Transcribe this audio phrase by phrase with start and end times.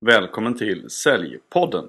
[0.00, 1.88] Välkommen till Säljpodden!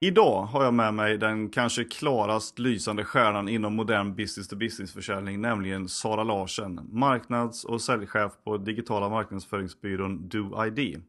[0.00, 6.24] Idag har jag med mig den kanske klarast lysande stjärnan inom modern business-to-business-försäljning, nämligen Sara
[6.24, 11.02] Larsen, marknads och säljchef på digitala marknadsföringsbyrån DoID.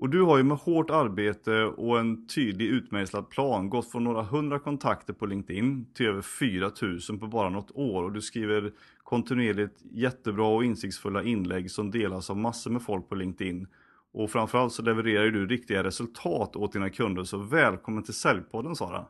[0.00, 4.22] Och du har ju med hårt arbete och en tydlig utmejslad plan gått från några
[4.22, 9.74] hundra kontakter på LinkedIn till över 4000 på bara något år och du skriver kontinuerligt
[9.92, 13.66] jättebra och insiktsfulla inlägg som delas av massor med folk på LinkedIn.
[14.12, 19.06] Och framförallt så levererar du riktiga resultat åt dina kunder, så välkommen till Säljpodden Sara!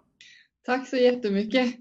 [0.67, 1.77] Tack så jättemycket!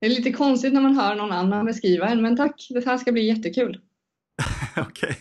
[0.00, 2.66] Det är lite konstigt när man hör någon annan beskriva en, men tack!
[2.70, 3.80] Det här ska bli jättekul!
[4.76, 5.16] Okej.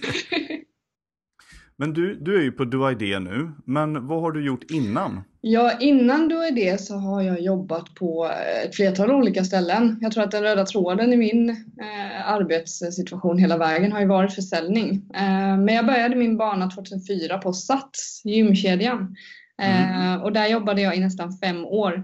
[1.78, 5.22] Men du, du är ju på DoID nu, men vad har du gjort innan?
[5.42, 8.32] Ja, innan DoID så har jag jobbat på
[8.66, 9.98] ett flertal olika ställen.
[10.02, 14.36] Jag tror att den röda tråden i min eh, arbetssituation hela vägen har ju varit
[14.36, 15.10] försäljning.
[15.16, 19.16] Eh, men jag började min bana 2004 på Sats, gymkedjan.
[19.62, 20.22] Eh, mm.
[20.22, 22.04] Och där jobbade jag i nästan fem år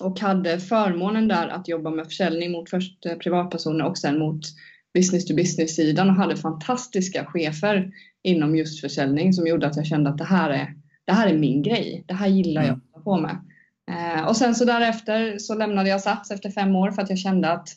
[0.00, 4.40] och hade förmånen där att jobba med försäljning mot först privatpersoner och sen mot
[4.94, 9.86] business to business sidan och hade fantastiska chefer inom just försäljning som gjorde att jag
[9.86, 12.04] kände att det här är, det här är min grej.
[12.06, 12.80] Det här gillar jag mm.
[12.96, 13.38] att på med.
[13.90, 17.18] Eh, och sen så därefter så lämnade jag Sats efter fem år för att jag
[17.18, 17.68] kände att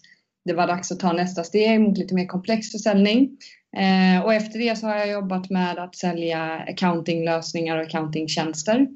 [0.46, 3.30] det var dags att ta nästa steg mot lite mer komplex försäljning.
[3.78, 8.88] Eh, och efter det så har jag jobbat med att sälja accountinglösningar och accountingtjänster.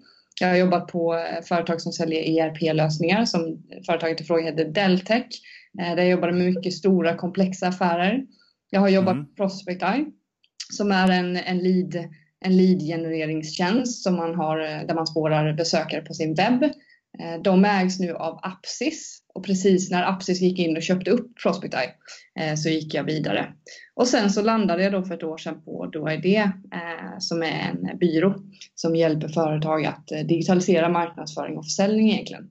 [0.42, 5.25] Jag har jobbat på eh, företag som säljer ERP-lösningar som företaget i fråga heter Deltech.
[5.73, 8.25] Där jag jobbade med mycket stora komplexa affärer.
[8.70, 9.25] Jag har jobbat mm.
[9.25, 10.06] på Prospect Eye
[10.73, 12.09] som är en, en lead
[12.42, 16.64] en lead-genereringstjänst som man har, där man spårar besökare på sin webb.
[17.20, 21.42] Eh, de ägs nu av Apsis och precis när Apsis gick in och köpte upp
[21.44, 21.92] Prospect Eye
[22.40, 23.53] eh, så gick jag vidare.
[23.95, 26.52] Och sen så landade jag då för ett år sedan på DoID eh,
[27.19, 28.35] som är en byrå
[28.75, 32.50] som hjälper företag att digitalisera marknadsföring och försäljning egentligen.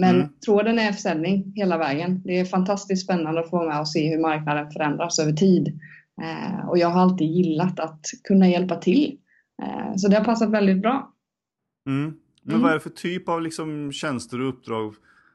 [0.00, 0.28] Men mm.
[0.44, 2.22] tråden är försäljning hela vägen.
[2.24, 5.80] Det är fantastiskt spännande att få vara med och se hur marknaden förändras över tid.
[6.22, 9.18] Eh, och jag har alltid gillat att kunna hjälpa till.
[9.62, 11.12] Eh, så det har passat väldigt bra.
[11.86, 12.14] Mm.
[12.42, 12.62] Men mm.
[12.62, 14.94] vad är det för typ av liksom tjänster och uppdrag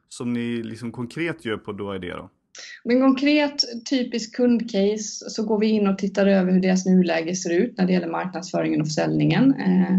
[0.09, 2.29] som ni liksom konkret gör på DoID då?
[2.83, 7.53] Men konkret, typisk kundcase, så går vi in och tittar över hur deras nuläge ser
[7.53, 9.53] ut när det gäller marknadsföringen och försäljningen.
[9.53, 9.97] Eh,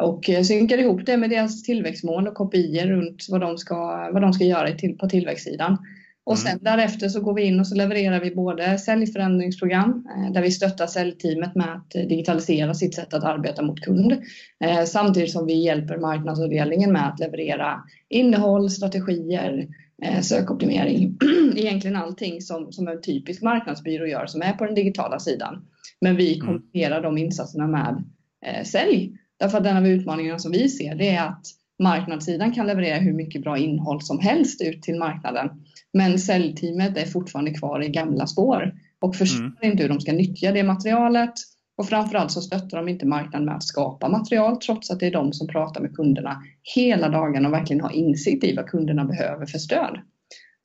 [0.00, 4.32] och synkar ihop det med deras tillväxtmål och kopior runt vad de ska, vad de
[4.32, 4.68] ska göra
[5.00, 5.78] på tillväxtsidan.
[6.24, 6.64] Och sen mm.
[6.64, 10.86] därefter så går vi in och så levererar vi både säljförändringsprogram eh, där vi stöttar
[10.86, 14.12] säljteamet med att digitalisera sitt sätt att arbeta mot kund.
[14.64, 19.68] Eh, samtidigt som vi hjälper marknadsavdelningen med att leverera innehåll, strategier,
[20.02, 21.18] eh, sökoptimering.
[21.56, 25.66] Egentligen allting som, som en typisk marknadsbyrå gör som är på den digitala sidan.
[26.00, 26.46] Men vi mm.
[26.46, 28.04] kombinerar de insatserna med
[28.66, 29.12] sälj.
[29.40, 31.46] Därför att en av utmaningarna som vi ser det är att
[31.82, 35.50] marknadssidan kan leverera hur mycket bra innehåll som helst ut till marknaden.
[35.92, 39.54] Men säljteamet är fortfarande kvar i gamla spår och förstår mm.
[39.62, 41.32] inte hur de ska nyttja det materialet.
[41.78, 45.10] Och framförallt så stöttar de inte marknaden med att skapa material trots att det är
[45.10, 46.42] de som pratar med kunderna
[46.74, 49.98] hela dagen och verkligen har insikt i vad kunderna behöver för stöd.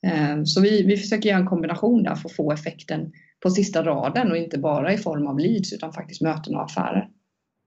[0.06, 3.82] Eh, så vi, vi försöker göra en kombination där för att få effekten på sista
[3.82, 7.08] raden och inte bara i form av leads utan faktiskt möten och affärer.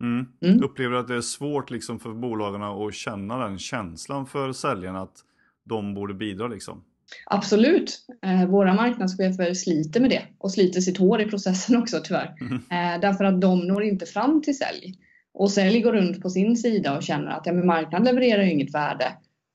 [0.01, 0.27] Mm.
[0.41, 0.63] Mm.
[0.63, 5.01] Upplever du att det är svårt liksom för bolagen att känna den känslan för säljarna
[5.01, 5.23] att
[5.63, 6.47] de borde bidra?
[6.47, 6.83] Liksom?
[7.25, 8.05] Absolut.
[8.25, 12.35] Eh, våra marknadschefer sliter med det och sliter sitt hår i processen också tyvärr.
[12.41, 12.55] Mm.
[12.55, 14.95] Eh, därför att de når inte fram till sälj.
[15.33, 18.51] Och sälj går runt på sin sida och känner att ja, men marknaden levererar ju
[18.51, 19.05] inget värde.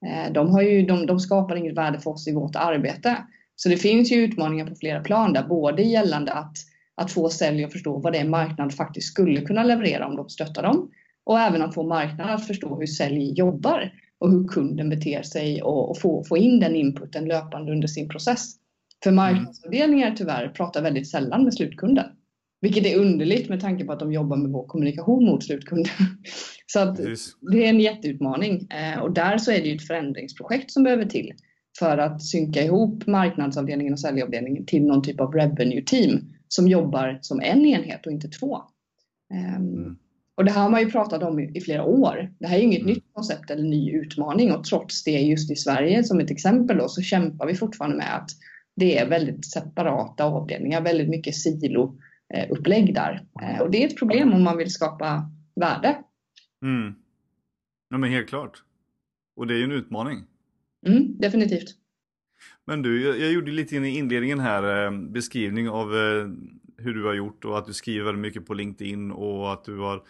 [0.06, 3.16] Eh, de, har ju, de, de skapar inget värde för oss i vårt arbete.
[3.56, 6.56] Så det finns ju utmaningar på flera plan där, både gällande att,
[6.96, 10.28] att få sälj att förstå vad det är marknad faktiskt skulle kunna leverera om de
[10.28, 10.90] stöttar dem.
[11.24, 15.62] Och även att få marknaden att förstå hur sälj jobbar och hur kunden beter sig
[15.62, 18.54] och, och få, få in den inputen löpande under sin process.
[19.02, 19.16] För mm.
[19.16, 22.06] marknadsavdelningar tyvärr pratar väldigt sällan med slutkunden.
[22.60, 25.92] Vilket är underligt med tanke på att de jobbar med vår kommunikation mot slutkunden.
[26.66, 26.96] Så att
[27.52, 31.04] det är en jätteutmaning eh, och där så är det ju ett förändringsprojekt som behöver
[31.04, 31.32] till
[31.78, 37.18] för att synka ihop marknadsavdelningen och säljavdelningen till någon typ av revenue team som jobbar
[37.22, 38.62] som en enhet och inte två.
[39.34, 39.96] Ehm, mm.
[40.36, 42.32] Och det här har man ju pratat om i, flera år.
[42.38, 42.92] Det här är inget mm.
[42.92, 46.88] nytt koncept eller ny utmaning och trots det just i Sverige som ett exempel då,
[46.88, 48.30] så kämpar vi fortfarande med att
[48.76, 53.26] det är väldigt separata avdelningar, väldigt mycket siloupplägg där.
[53.42, 55.96] Eh, och det är ett problem om man vill skapa värde.
[56.62, 56.94] Mm.
[57.90, 58.62] Ja men helt klart.
[59.36, 60.24] Och det är ju en utmaning.
[60.86, 61.83] Mm, definitivt.
[62.66, 66.28] Men du, jag gjorde lite in i inledningen här eh, beskrivning av eh,
[66.76, 69.78] hur du har gjort och att du skriver väldigt mycket på LinkedIn och att du
[69.78, 70.02] har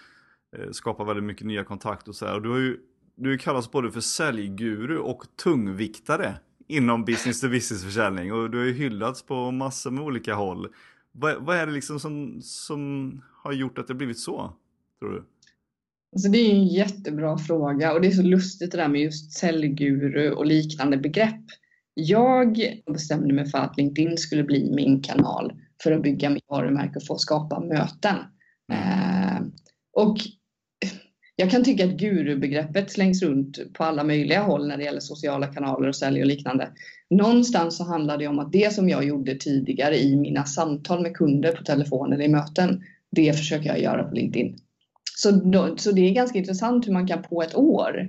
[0.56, 2.34] eh, skapat väldigt mycket nya kontakter och så här.
[2.34, 2.76] Och du har ju
[3.16, 6.34] du kallas både för säljguru och tungviktare
[6.68, 10.68] inom business to business försäljning och du har ju hyllats på massor med olika håll.
[11.12, 14.52] Vad, vad är det liksom som, som har gjort att det blivit så,
[14.98, 15.24] tror du?
[16.12, 19.32] Alltså det är en jättebra fråga och det är så lustigt det där med just
[19.32, 21.44] säljguru och liknande begrepp.
[21.94, 25.52] Jag bestämde mig för att LinkedIn skulle bli min kanal
[25.82, 28.17] för att bygga mitt varumärke och få skapa möten.
[28.73, 29.41] Eh,
[29.93, 30.17] och
[31.37, 35.46] jag kan tycka att gurubegreppet slängs runt på alla möjliga håll när det gäller sociala
[35.46, 36.70] kanaler och sälj och liknande.
[37.11, 41.17] Någonstans så handlar det om att det som jag gjorde tidigare i mina samtal med
[41.17, 44.56] kunder på telefon eller i möten, det försöker jag göra på LinkedIn.
[45.17, 48.06] Så, då, så det är ganska intressant hur man kan på ett år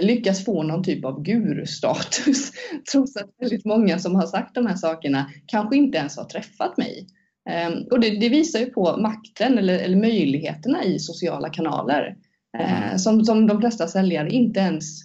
[0.00, 2.52] lyckas få någon typ av gurustatus
[2.92, 6.76] trots att väldigt många som har sagt de här sakerna kanske inte ens har träffat
[6.76, 7.06] mig.
[7.50, 12.16] Eh, och det, det, visar ju på makten eller, eller möjligheterna i sociala kanaler
[12.58, 15.00] eh, som, som de flesta säljare inte ens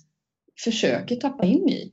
[0.64, 1.92] försöker tappa in i.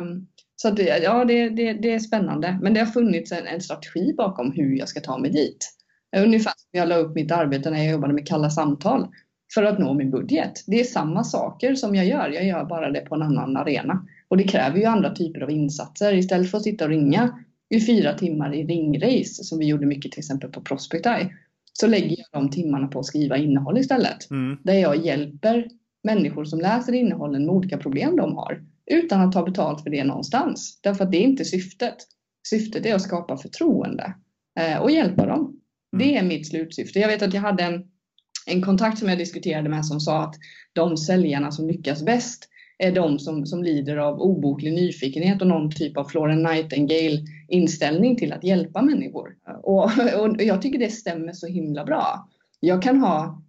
[0.00, 2.58] Um, så det, ja, det, det, det, är spännande.
[2.62, 5.70] Men det har funnits en, en, strategi bakom hur jag ska ta mig dit.
[6.16, 9.08] Ungefär som jag la upp mitt arbete när jag jobbade med kalla samtal
[9.54, 10.64] för att nå min budget.
[10.66, 14.06] Det är samma saker som jag gör, jag gör bara det på en annan arena.
[14.28, 16.14] Och det kräver ju andra typer av insatser.
[16.14, 20.12] Istället för att sitta och ringa i fyra timmar i ringrace, som vi gjorde mycket
[20.12, 21.30] till exempel på Prospect Eye,
[21.72, 24.30] så lägger jag de timmarna på att skriva innehåll istället.
[24.30, 24.58] Mm.
[24.62, 25.68] Där jag hjälper
[26.04, 30.04] människor som läser innehållen med olika problem de har utan att ta betalt för det
[30.04, 30.80] någonstans.
[30.82, 31.96] Därför att det är inte syftet.
[32.48, 34.14] Syftet är att skapa förtroende
[34.60, 35.40] eh, och hjälpa dem.
[35.40, 35.58] Mm.
[35.98, 36.98] Det är mitt slutsyfte.
[36.98, 37.84] Jag vet att jag hade en,
[38.46, 40.34] en kontakt som jag diskuterade med som sa att
[40.72, 42.48] de säljarna som lyckas bäst
[42.78, 48.16] är de som, som lider av obotlig nyfikenhet och någon typ av Florence Nightingale inställning
[48.16, 49.36] till att hjälpa människor.
[49.62, 49.84] Och,
[50.20, 52.28] och jag tycker det stämmer så himla bra.
[52.60, 53.42] Jag kan ha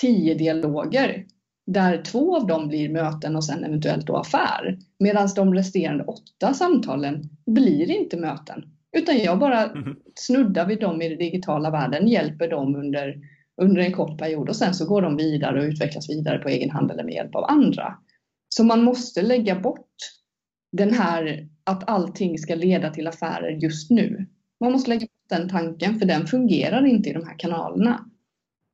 [0.00, 1.26] tio dialoger
[1.66, 4.78] där två av dem blir möten och sen eventuellt då affär.
[4.98, 8.64] Medan de resterande åtta samtalen blir inte möten.
[8.96, 9.96] Utan jag bara mm.
[10.14, 13.16] snuddar vid dem i den digitala världen, hjälper dem under,
[13.60, 16.70] under en kort period och sen så går de vidare och utvecklas vidare på egen
[16.70, 17.94] hand eller med hjälp av andra.
[18.48, 19.96] Så man måste lägga bort
[20.72, 24.26] den här att allting ska leda till affärer just nu.
[24.60, 28.06] Man måste lägga bort den tanken för den fungerar inte i de här kanalerna.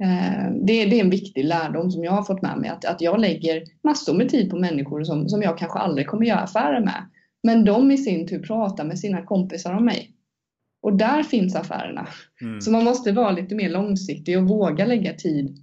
[0.03, 3.01] Eh, det, det, är en viktig lärdom som jag har fått med mig att, att
[3.01, 6.81] jag lägger massor med tid på människor som, som jag kanske aldrig kommer göra affärer
[6.81, 7.05] med.
[7.43, 10.16] Men de i sin tur pratar med sina kompisar om mig.
[10.87, 12.09] Och där finns affärerna.
[12.43, 12.61] Mm.
[12.61, 15.57] Så man måste vara lite mer långsiktig och våga lägga tid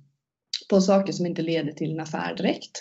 [0.70, 2.72] på saker som inte leder till en affär direkt.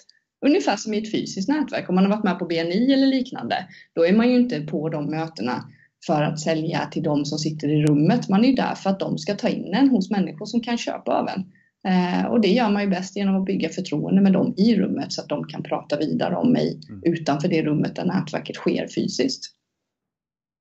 [0.47, 1.89] Ungefär som i ett fysiskt nätverk.
[1.89, 3.57] Om man har varit med på BNI eller liknande,
[3.95, 5.65] då är man ju inte på de mötena
[6.07, 8.29] för att sälja till de som sitter i rummet.
[8.29, 10.79] Man är ju där för att de ska ta in en hos människor som kan
[10.79, 11.45] köpa av en.
[11.93, 15.13] Eh, och det gör man ju bäst genom att bygga förtroende med dem i rummet
[15.13, 17.03] så att de kan prata vidare om mig mm.
[17.05, 19.62] utanför det rummet där nätverket sker fysiskt.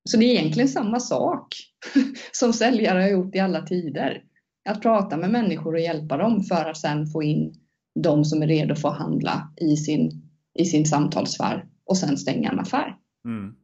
[0.09, 1.55] Så det är egentligen samma sak
[2.31, 4.23] som säljare har gjort i alla tider.
[4.69, 7.53] Att prata med människor och hjälpa dem för att sedan få in
[7.99, 10.11] de som är redo för att handla i sin,
[10.59, 12.95] i sin samtalssfär och sen stänga en affär.
[13.25, 13.55] Mm.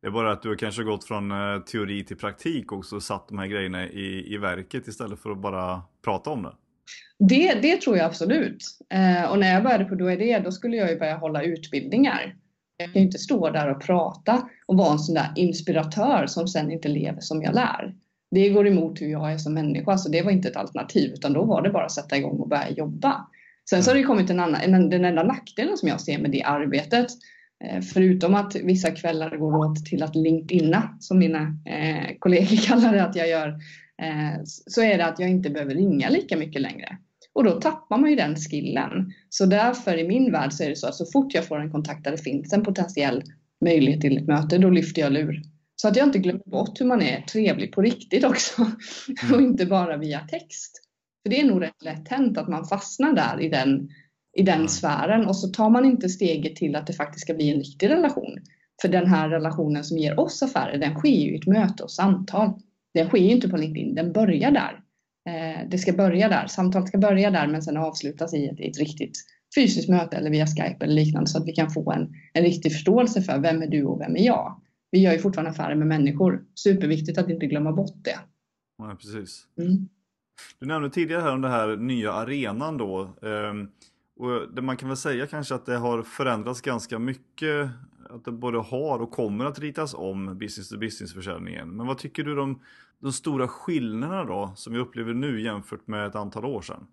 [0.00, 3.02] Det är bara att du har kanske gått från eh, teori till praktik också och
[3.02, 6.52] satt de här grejerna i, i verket istället för att bara prata om det.
[7.18, 8.64] Det, det tror jag absolut.
[8.90, 12.36] Eh, och när jag började på det, då skulle jag ju börja hålla utbildningar.
[12.80, 16.48] Jag kan ju inte stå där och prata och vara en sån där inspiratör som
[16.48, 17.94] sen inte lever som jag lär.
[18.30, 21.32] Det går emot hur jag är som människa, så det var inte ett alternativ utan
[21.32, 23.26] då var det bara att sätta igång och börja jobba.
[23.70, 26.42] Sen så har det kommit en annan, den enda nackdelen som jag ser med det
[26.42, 27.06] arbetet,
[27.64, 32.92] eh, förutom att vissa kvällar går åt till att LinkedIna, som mina eh, kollegor kallar
[32.92, 33.48] det att jag gör,
[34.02, 36.98] eh, så är det att jag inte behöver ringa lika mycket längre.
[37.34, 39.12] Och då tappar man ju den skillen.
[39.28, 41.72] Så därför i min värld så är det så att så fort jag får en
[41.72, 43.22] kontakt där det finns en potentiell
[43.64, 45.42] möjlighet till ett möte, då lyfter jag lur.
[45.76, 48.62] Så att jag inte glömmer bort hur man är trevlig på riktigt också.
[48.62, 49.34] Mm.
[49.34, 50.82] och inte bara via text.
[51.22, 53.88] För det är nog rätt lätt hänt att man fastnar där i den,
[54.36, 54.68] i den mm.
[54.68, 57.90] sfären och så tar man inte steget till att det faktiskt ska bli en riktig
[57.90, 58.38] relation.
[58.82, 61.90] För den här relationen som ger oss affärer, den sker ju i ett möte och
[61.90, 62.60] samtal.
[62.94, 64.80] Den sker ju inte på LinkedIn, den börjar där.
[65.26, 68.78] Eh, det ska börja där, samtalet ska börja där men sen avslutas i ett, ett
[68.78, 69.18] riktigt
[69.54, 72.72] fysiskt möte eller via Skype eller liknande så att vi kan få en, en riktig
[72.72, 74.60] förståelse för vem är du och vem är jag.
[74.90, 76.44] Vi gör ju fortfarande affärer med människor.
[76.54, 78.18] Superviktigt att inte glömma bort det.
[78.78, 79.46] Ja, precis.
[79.58, 79.88] Mm.
[80.58, 83.14] Du nämnde tidigare här om den här nya arenan då.
[83.22, 83.68] Ehm,
[84.16, 87.68] Och det man kan väl säga kanske att det har förändrats ganska mycket.
[88.10, 91.76] Att det både har och kommer att ritas om business to business försäljningen.
[91.76, 92.60] Men vad tycker du de,
[93.02, 96.86] de stora skillnaderna då som vi upplever nu jämfört med ett antal år sedan?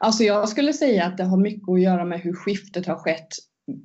[0.00, 3.28] Alltså jag skulle säga att det har mycket att göra med hur skiftet har skett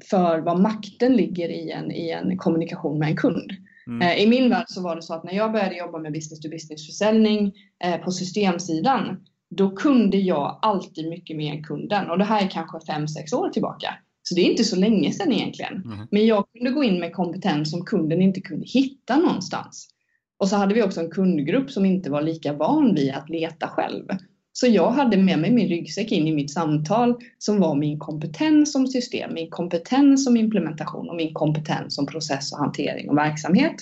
[0.09, 3.51] för vad makten ligger i en, i en kommunikation med en kund.
[3.87, 4.01] Mm.
[4.01, 6.39] Eh, I min värld så var det så att när jag började jobba med business
[6.39, 12.09] to business försäljning eh, på systemsidan, då kunde jag alltid mycket mer än kunden.
[12.09, 13.93] Och det här är kanske 5-6 år tillbaka.
[14.23, 15.73] Så det är inte så länge sedan egentligen.
[15.73, 16.07] Mm.
[16.11, 19.89] Men jag kunde gå in med kompetens som kunden inte kunde hitta någonstans.
[20.39, 23.67] Och så hade vi också en kundgrupp som inte var lika van vid att leta
[23.67, 24.05] själv.
[24.59, 28.71] Så jag hade med mig min ryggsäck in i mitt samtal som var min kompetens
[28.71, 33.75] som system, min kompetens som implementation och min kompetens som process och hantering och verksamhet.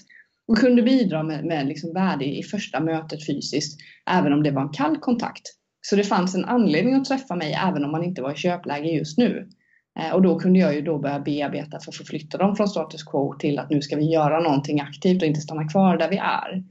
[0.47, 4.61] Och kunde bidra med, med liksom värde i första mötet fysiskt, även om det var
[4.61, 5.41] en kall kontakt.
[5.81, 8.87] Så det fanns en anledning att träffa mig även om man inte var i köpläge
[8.87, 9.49] just nu.
[9.99, 13.03] Eh, och då kunde jag ju då börja bearbeta för att förflytta dem från status
[13.03, 16.17] quo till att nu ska vi göra någonting aktivt och inte stanna kvar där vi
[16.17, 16.63] är.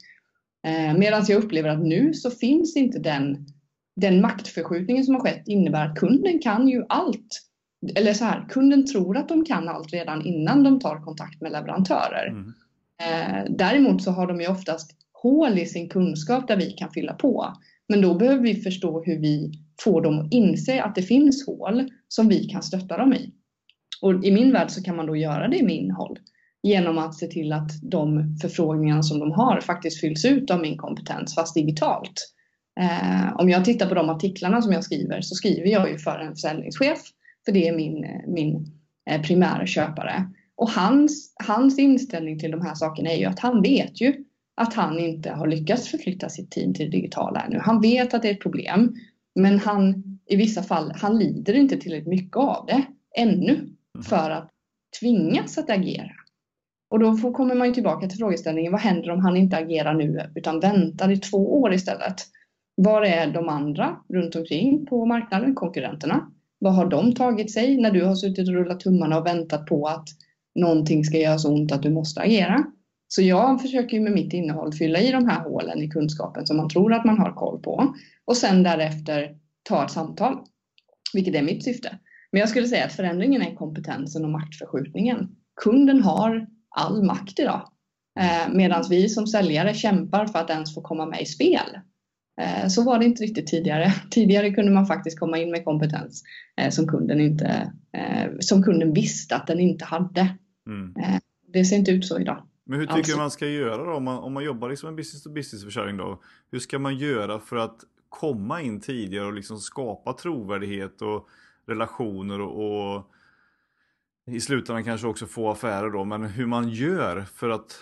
[0.67, 3.47] Eh, Medan jag upplever att nu så finns inte den
[3.97, 7.43] den maktförskjutningen som har skett innebär att kunden kan ju allt.
[7.97, 11.53] Eller så här, kunden tror att de kan allt redan innan de tar kontakt med
[11.53, 12.27] leverantörer.
[12.27, 12.53] Mm.
[13.03, 17.13] Eh, däremot så har de ju oftast hål i sin kunskap där vi kan fylla
[17.13, 17.53] på.
[17.89, 21.91] Men då behöver vi förstå hur vi får dem att inse att det finns hål
[22.09, 23.31] som vi kan stötta dem i.
[24.03, 26.19] Och i min värld så kan man då göra det med innehåll
[26.63, 30.77] genom att se till att de förfrågningar som de har faktiskt fylls ut av min
[30.77, 32.35] kompetens fast digitalt.
[32.81, 36.19] Eh, om jag tittar på de artiklarna som jag skriver så skriver jag ju för
[36.19, 36.99] en försäljningschef,
[37.45, 38.67] för det är min, min
[39.11, 40.31] eh, primära köpare.
[40.57, 44.25] Och hans, hans inställning till de här sakerna är ju att han vet ju
[44.57, 47.59] att han inte har lyckats förflytta sitt team till det digitala ännu.
[47.59, 48.95] Han vet att det är ett problem,
[49.35, 52.85] men han i vissa fall, han lider inte tillräckligt mycket av det
[53.17, 54.05] ännu mm.
[54.05, 54.51] för att
[55.01, 56.13] tvingas att agera.
[56.91, 59.95] Och då får, kommer man ju tillbaka till frågeställningen, vad händer om han inte agerar
[59.95, 62.15] nu utan väntar i två år istället?
[62.77, 66.31] Var är de andra runt omkring på marknaden, konkurrenterna?
[66.59, 69.87] Vad har de tagit sig när du har suttit och rullat tummarna och väntat på
[69.87, 70.09] att
[70.55, 72.65] någonting ska göra så ont att du måste agera?
[73.15, 76.69] Så jag försöker med mitt innehåll fylla i de här hålen i kunskapen som man
[76.69, 77.95] tror att man har koll på
[78.25, 80.39] och sen därefter ta ett samtal,
[81.13, 81.99] vilket är mitt syfte.
[82.33, 85.29] Men jag skulle säga att förändringen är kompetensen och maktförskjutningen.
[85.63, 87.69] Kunden har all makt idag,
[88.21, 91.79] eh, medan vi som säljare kämpar för att ens få komma med i spel.
[92.41, 93.93] Eh, så var det inte riktigt tidigare.
[94.11, 96.23] Tidigare kunde man faktiskt komma in med kompetens
[96.61, 100.29] eh, som kunden, inte, eh, som kunden visste att den inte hade.
[100.67, 100.95] Mm.
[101.53, 102.43] Det ser inte ut så idag.
[102.65, 103.13] Men hur tycker alltså.
[103.13, 105.65] du man ska göra då om man, om man jobbar liksom med business to business
[105.65, 106.23] försäljning då?
[106.51, 111.29] Hur ska man göra för att komma in tidigare och liksom skapa trovärdighet och
[111.67, 113.11] relationer och, och
[114.27, 117.81] i slutändan kanske också få affärer då, men hur man gör för att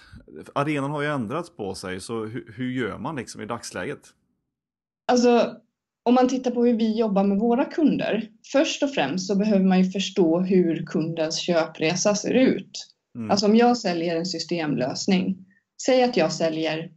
[0.54, 4.08] arenan har ju ändrats på sig, så hur, hur gör man liksom i dagsläget?
[5.06, 5.56] Alltså,
[6.02, 8.28] om man tittar på hur vi jobbar med våra kunder.
[8.52, 12.91] Först och främst så behöver man ju förstå hur kundens köpresa ser ut.
[13.16, 13.30] Mm.
[13.30, 15.36] Alltså om jag säljer en systemlösning.
[15.86, 16.90] Säg att jag säljer,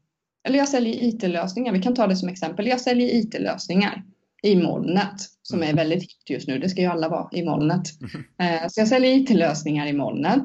[0.48, 1.74] eller jag säljer IT-lösningar.
[1.74, 2.68] Vi kan ta det som exempel.
[2.68, 4.04] Jag säljer IT-lösningar
[4.44, 5.76] i molnet som är mm.
[5.76, 6.60] väldigt hippt just nu.
[6.60, 7.84] Det ska ju alla vara i molnet.
[8.38, 8.70] Mm.
[8.70, 10.44] Så jag säljer IT-lösningar i molnet.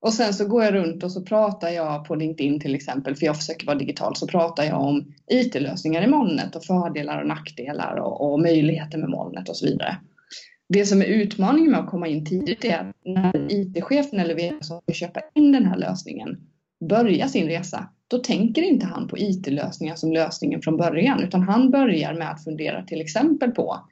[0.00, 3.26] Och sen så går jag runt och så pratar jag på LinkedIn till exempel, för
[3.26, 7.96] jag försöker vara digital, så pratar jag om IT-lösningar i molnet och fördelar och nackdelar
[7.96, 9.96] och, och möjligheter med molnet och så vidare.
[10.68, 14.56] Det som är utmaningen med att komma in tidigt är att när IT-chefen eller vd
[14.60, 16.36] som ska köpa in den här lösningen
[16.88, 21.70] börjar sin resa, då tänker inte han på IT-lösningar som lösningen från början, utan han
[21.70, 23.88] börjar med att fundera till exempel på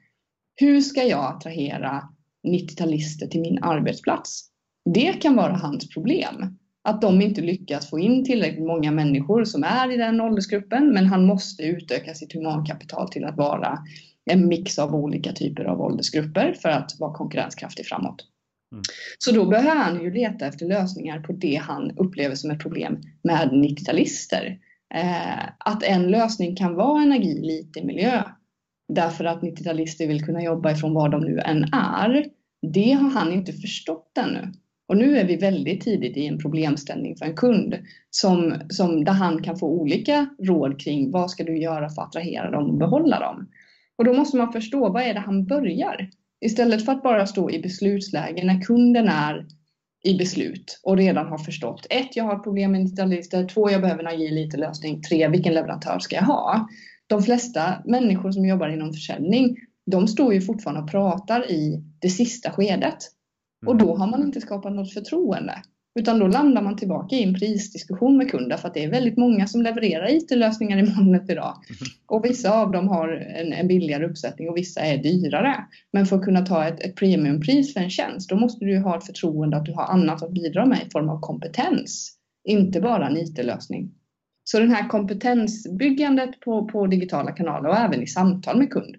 [0.55, 2.03] hur ska jag attrahera
[2.47, 4.49] 90-talister till min arbetsplats?
[4.93, 6.57] Det kan vara hans problem.
[6.83, 11.05] Att de inte lyckas få in tillräckligt många människor som är i den åldersgruppen, men
[11.05, 13.79] han måste utöka sitt humankapital till att vara
[14.25, 18.27] en mix av olika typer av åldersgrupper för att vara konkurrenskraftig framåt.
[18.71, 18.83] Mm.
[19.17, 23.01] Så då behöver han ju leta efter lösningar på det han upplever som ett problem
[23.23, 24.57] med 90-talister.
[24.95, 28.23] Eh, att en lösning kan vara en agil IT-miljö
[28.93, 32.25] därför att 90-talister vill kunna jobba ifrån var de nu än är.
[32.73, 34.53] Det har han inte förstått ännu.
[34.87, 37.77] Och nu är vi väldigt tidigt i en problemställning för en kund
[38.09, 42.07] som, som, där han kan få olika råd kring vad ska du göra för att
[42.07, 43.47] attrahera dem och behålla dem.
[43.97, 46.09] Och då måste man förstå vad är det han börjar?
[46.45, 49.45] Istället för att bara stå i beslutsläge när kunden är
[50.03, 51.87] i beslut och redan har förstått.
[51.89, 53.47] Ett, jag har problem med digitalister.
[53.47, 55.01] Två, jag behöver en agil IT-lösning.
[55.01, 56.67] Tre, vilken leverantör ska jag ha?
[57.07, 62.09] De flesta människor som jobbar inom försäljning de står ju fortfarande och pratar i det
[62.09, 62.97] sista skedet.
[63.65, 65.61] Och då har man inte skapat något förtroende.
[65.95, 69.17] Utan då landar man tillbaka i en prisdiskussion med kunder för att det är väldigt
[69.17, 71.57] många som levererar IT-lösningar i molnet idag.
[72.07, 75.55] Och vissa av dem har en, en, billigare uppsättning och vissa är dyrare.
[75.91, 78.97] Men för att kunna ta ett, ett premiumpris för en tjänst, då måste du ha
[78.97, 82.17] ett förtroende att du har annat att bidra med i form av kompetens.
[82.43, 83.91] Inte bara en IT-lösning.
[84.43, 88.95] Så det här kompetensbyggandet på, på digitala kanaler och även i samtal med kund.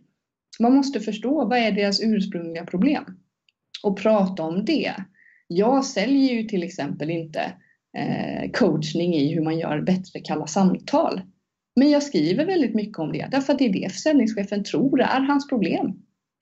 [0.61, 3.05] Man måste förstå vad är deras ursprungliga problem
[3.83, 4.95] och prata om det.
[5.47, 7.41] Jag säljer ju till exempel inte
[7.99, 11.21] eh, coachning i hur man gör bättre kalla samtal.
[11.77, 15.21] Men jag skriver väldigt mycket om det därför att det är det försäljningschefen tror är
[15.21, 15.93] hans problem.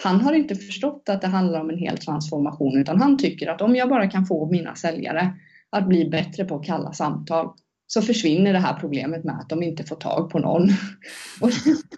[0.02, 3.62] Han har inte förstått att det handlar om en hel transformation utan han tycker att
[3.62, 5.34] om jag bara kan få mina säljare
[5.70, 7.52] att bli bättre på kalla samtal
[7.86, 10.62] så försvinner det här problemet med att de inte får tag på någon.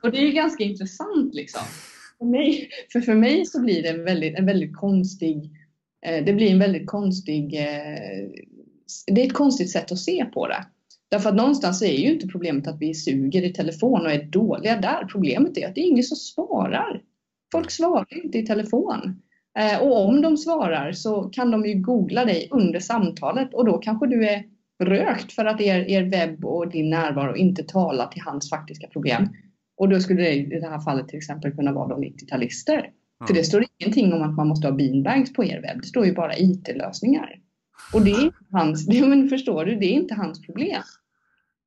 [0.03, 1.61] Och, det är ju ganska intressant liksom.
[2.19, 5.51] För mig, för, för mig så blir det en väldigt, en väldigt konstig
[6.05, 8.29] Eh, det blir en väldigt konstig, eh,
[9.07, 10.67] det är ett konstigt sätt att se på det.
[11.11, 14.77] Därför att någonstans är ju inte problemet att vi suger i telefon och är dåliga
[14.77, 15.05] där.
[15.05, 17.03] Problemet är att det är ingen som svarar.
[17.53, 19.23] Folk svarar inte i telefon.
[19.59, 23.79] Eh, och om de svarar så kan de ju googla dig under samtalet och då
[23.79, 24.45] kanske du är
[24.83, 29.29] rökt för att er, er webb och din närvaro inte talar till hans faktiska problem.
[29.77, 32.91] Och då skulle det i det här fallet till exempel kunna vara de 90-talister.
[33.27, 35.81] För det står ingenting om att man måste ha beanbags på er webb.
[35.81, 37.41] Det står ju bara IT-lösningar.
[37.93, 40.83] Och det är inte hans, det, men förstår du, det är inte hans problem.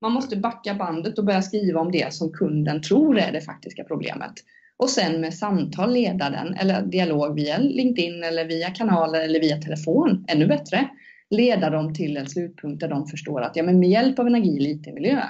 [0.01, 3.83] Man måste backa bandet och börja skriva om det som kunden tror är det faktiska
[3.83, 4.33] problemet.
[4.77, 9.57] Och sen med samtal leda den, eller dialog via LinkedIn eller via kanaler eller via
[9.57, 10.89] telefon, ännu bättre,
[11.29, 14.35] leda dem till en slutpunkt där de förstår att ja, men med hjälp av en
[14.35, 15.21] agil IT-miljö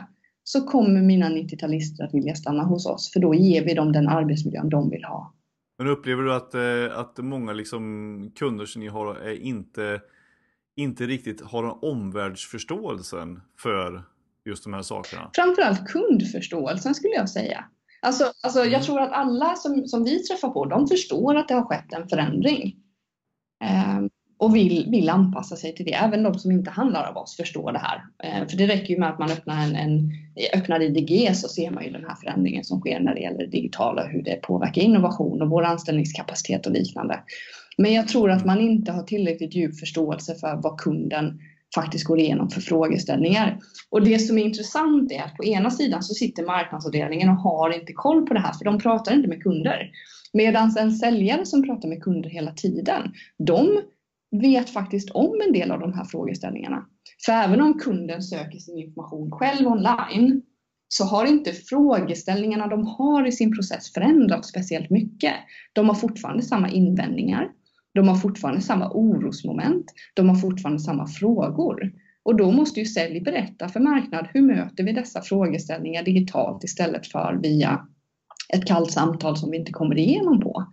[0.43, 4.07] så kommer mina 90-talister att vilja stanna hos oss, för då ger vi dem den
[4.07, 5.33] arbetsmiljön de vill ha.
[5.77, 10.01] Men upplever du att, eh, att många liksom kunder som ni har är inte,
[10.75, 14.03] inte riktigt har en omvärldsförståelsen för
[14.45, 15.31] just de här sakerna?
[15.35, 17.65] Framförallt kundförståelsen skulle jag säga.
[18.01, 18.71] Alltså, alltså mm.
[18.71, 21.93] jag tror att alla som, som vi träffar på, de förstår att det har skett
[21.93, 22.75] en förändring.
[23.97, 25.93] Um, och vill, vill anpassa sig till det.
[25.93, 28.03] Även de som inte handlar av oss förstår det här.
[28.23, 30.11] Eh, för det räcker ju med att man öppnar, en, en,
[30.53, 33.47] öppnar IDG så ser man ju den här förändringen som sker när det gäller det
[33.47, 37.19] digitala och hur det påverkar innovation och vår anställningskapacitet och liknande.
[37.77, 41.39] Men jag tror att man inte har tillräckligt djup förståelse för vad kunden
[41.75, 43.59] faktiskt går igenom för frågeställningar.
[43.89, 47.79] Och det som är intressant är att på ena sidan så sitter marknadsavdelningen och har
[47.79, 49.91] inte koll på det här för de pratar inte med kunder.
[50.33, 53.81] Medan en säljare som pratar med kunder hela tiden, de
[54.31, 56.85] vet faktiskt om en del av de här frågeställningarna.
[57.25, 60.41] För även om kunden söker sin information själv online
[60.87, 65.33] så har inte frågeställningarna de har i sin process förändrats speciellt mycket.
[65.73, 67.49] De har fortfarande samma invändningar.
[67.93, 69.93] De har fortfarande samma orosmoment.
[70.13, 71.91] De har fortfarande samma frågor.
[72.23, 77.07] Och då måste ju sälj berätta för marknad hur möter vi dessa frågeställningar digitalt istället
[77.07, 77.87] för via
[78.53, 80.65] ett kallt samtal som vi inte kommer igenom på.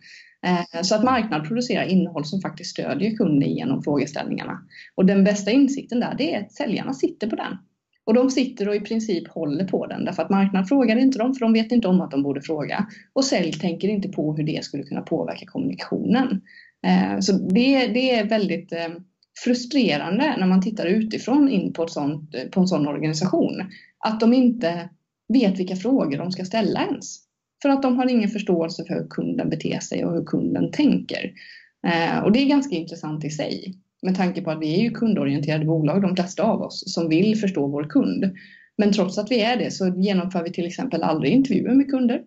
[0.47, 4.61] Eh, så att marknad producerar innehåll som faktiskt stödjer kunden genom frågeställningarna.
[4.95, 7.59] Och den bästa insikten där, det är att säljarna sitter på den.
[8.07, 11.35] Och de sitter och i princip håller på den därför att marknad frågar inte dem
[11.35, 12.87] för de vet inte om att de borde fråga.
[13.13, 16.41] Och sälj tänker inte på hur det skulle kunna påverka kommunikationen.
[16.87, 18.89] Eh, så det, det är väldigt eh,
[19.45, 23.63] frustrerande när man tittar utifrån in på, ett sånt, på en sån organisation.
[23.99, 24.89] Att de inte
[25.29, 27.24] vet vilka frågor de ska ställa ens.
[27.65, 31.33] För att de har ingen förståelse för hur kunden beter sig och hur kunden tänker.
[31.87, 33.75] Eh, och det är ganska intressant i sig.
[34.03, 37.39] Med tanke på att vi är ju kundorienterade bolag, de flesta av oss, som vill
[37.39, 38.31] förstå vår kund.
[38.79, 42.23] Men trots att vi är det så genomför vi till exempel aldrig intervjuer med kunder.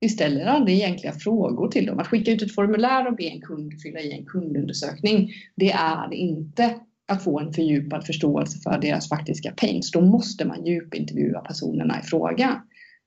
[0.00, 1.98] Vi ställer aldrig egentliga frågor till dem.
[1.98, 6.14] Att skicka ut ett formulär och be en kund fylla i en kundundersökning, det är
[6.14, 6.74] inte
[7.08, 9.90] att få en fördjupad förståelse för deras faktiska pains.
[9.90, 12.62] Då måste man djupintervjua personerna i fråga.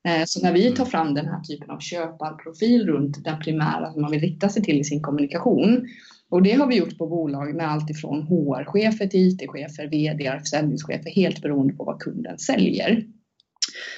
[0.07, 0.91] Eh, så när vi tar mm.
[0.91, 4.79] fram den här typen av köparprofil runt den primära som man vill rikta sig till
[4.79, 5.87] i sin kommunikation.
[6.29, 11.09] Och det har vi gjort på bolag med allt ifrån HR-chefer till IT-chefer, VD, försäljningschefer,
[11.09, 13.03] helt beroende på vad kunden säljer.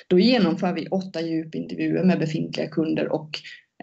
[0.07, 3.29] Då genomför vi åtta djupintervjuer med befintliga kunder och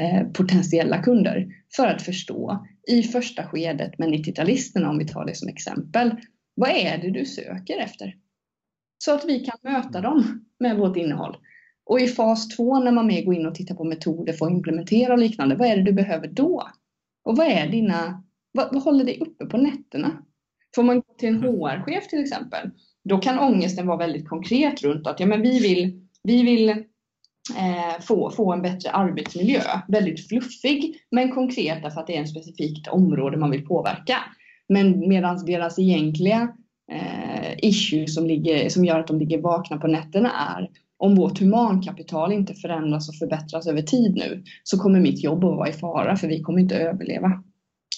[0.00, 5.34] eh, potentiella kunder för att förstå i första skedet med 90-talisterna, om vi tar det
[5.34, 6.10] som exempel,
[6.54, 8.14] vad är det du söker efter?
[8.98, 11.36] Så att vi kan möta dem med vårt innehåll.
[11.90, 14.52] Och i fas två när man mer går in och tittar på metoder för att
[14.52, 16.68] implementera och liknande, vad är det du behöver då?
[17.24, 18.22] Och vad är dina,
[18.52, 20.22] vad, vad håller dig uppe på nätterna?
[20.74, 22.70] Får man gå till en HR-chef till exempel,
[23.04, 28.00] då kan ångesten vara väldigt konkret runt att ja, men vi vill, vi vill eh,
[28.00, 29.62] få, få en bättre arbetsmiljö.
[29.88, 34.16] Väldigt fluffig men konkret därför att det är en specifikt område man vill påverka.
[34.68, 36.48] Men medan deras egentliga
[36.92, 41.40] eh, issue som, ligger, som gör att de ligger vakna på nätterna är om vårt
[41.40, 45.72] humankapital inte förändras och förbättras över tid nu så kommer mitt jobb att vara i
[45.72, 47.42] fara för vi kommer inte överleva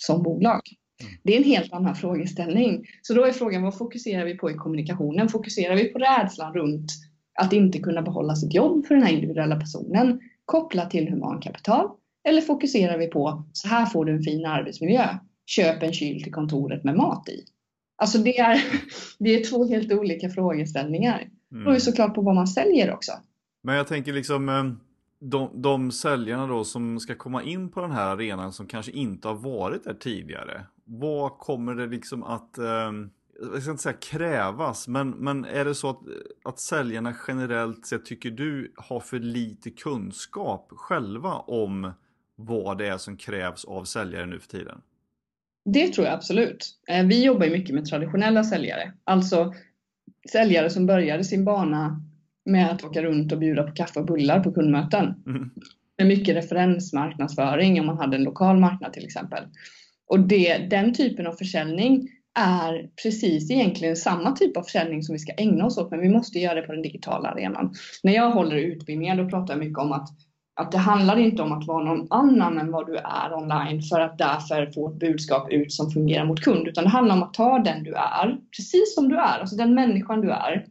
[0.07, 0.61] som bolag.
[1.01, 1.13] Mm.
[1.23, 2.85] Det är en helt annan frågeställning.
[3.03, 5.29] Så då är frågan vad fokuserar vi på i kommunikationen?
[5.29, 6.91] Fokuserar vi på rädslan runt
[7.41, 11.91] att inte kunna behålla sitt jobb för den här individuella personen kopplat till humankapital?
[12.29, 15.09] Eller fokuserar vi på så här får du en fin arbetsmiljö.
[15.47, 17.45] Köp en kyl till kontoret med mat i.
[17.97, 18.65] Alltså det är,
[19.19, 21.29] det är två helt olika frågeställningar.
[21.53, 21.61] Mm.
[21.61, 23.13] Det beror ju såklart på vad man säljer också.
[23.63, 24.65] Men jag tänker liksom eh,
[25.21, 29.29] de, de säljarna då som ska komma in på den här arenan som kanske inte
[29.29, 30.67] har varit där tidigare.
[30.85, 32.93] Vad kommer det liksom att eh,
[33.53, 36.01] jag ska inte säga krävas, men, men är det så att,
[36.45, 41.93] att säljarna generellt sett tycker du har för lite kunskap själva om
[42.37, 44.81] vad det är som krävs av säljare nu för tiden?
[45.65, 46.79] Det tror jag absolut.
[46.89, 49.55] Eh, vi jobbar mycket med traditionella säljare, alltså
[50.31, 52.01] säljare som började sin bana
[52.45, 55.05] med att åka runt och bjuda på kaffe och bullar på kundmöten.
[55.27, 55.51] Mm.
[55.99, 59.45] Med mycket referensmarknadsföring om man hade en lokal marknad till exempel.
[60.07, 62.09] Och det, den typen av försäljning
[62.39, 66.09] är precis egentligen samma typ av försäljning som vi ska ägna oss åt, men vi
[66.09, 67.75] måste göra det på den digitala arenan.
[68.03, 70.09] När jag håller utbildningar då pratar jag mycket om att,
[70.55, 74.01] att det handlar inte om att vara någon annan än vad du är online för
[74.01, 77.35] att därför få ett budskap ut som fungerar mot kund, utan det handlar om att
[77.35, 80.67] ta den du är, precis som du är, alltså den människan du är,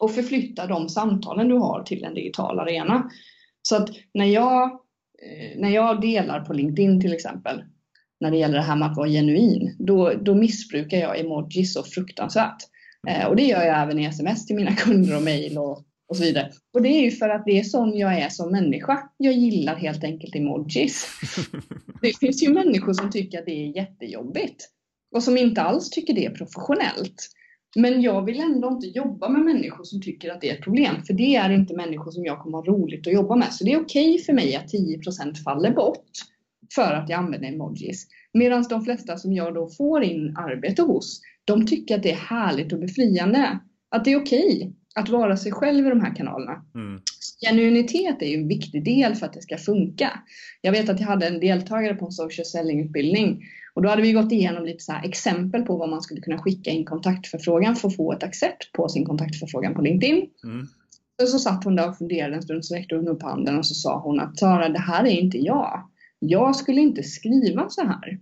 [0.00, 3.10] och förflytta de samtalen du har till en digital arena.
[3.62, 7.62] Så att när jag, eh, när jag delar på LinkedIn till exempel,
[8.20, 11.82] när det gäller det här med att vara genuin, då, då missbrukar jag emojis så
[11.82, 12.56] fruktansvärt.
[13.08, 16.16] Eh, och det gör jag även i sms till mina kunder och mejl och, och
[16.16, 16.50] så vidare.
[16.74, 19.10] Och det är ju för att det är sån jag är som människa.
[19.16, 21.06] Jag gillar helt enkelt emojis.
[22.02, 24.68] Det finns ju människor som tycker att det är jättejobbigt
[25.14, 27.28] och som inte alls tycker det är professionellt.
[27.76, 31.02] Men jag vill ändå inte jobba med människor som tycker att det är ett problem,
[31.06, 33.52] för det är inte människor som jag kommer ha roligt att jobba med.
[33.52, 36.10] Så det är okej okay för mig att 10% faller bort
[36.74, 38.06] för att jag använder emojis.
[38.32, 42.16] Medan de flesta som jag då får in arbete hos, de tycker att det är
[42.16, 43.58] härligt och befriande.
[43.88, 46.64] Att det är okej okay att vara sig själv i de här kanalerna.
[46.74, 47.00] Mm.
[47.46, 50.10] Genuinitet är ju en viktig del för att det ska funka.
[50.60, 53.42] Jag vet att jag hade en deltagare på en social selling-utbildning
[53.74, 56.70] och då hade vi gått igenom lite så exempel på vad man skulle kunna skicka
[56.70, 60.26] in kontaktförfrågan för att få ett accept på sin kontaktförfrågan på LinkedIn.
[60.44, 60.66] Mm.
[61.22, 63.66] Och så satt hon där och funderade en stund, så räckte hon upp handen och
[63.66, 65.88] så sa hon att Sara, det här är inte jag.
[66.18, 68.18] Jag skulle inte skriva så här.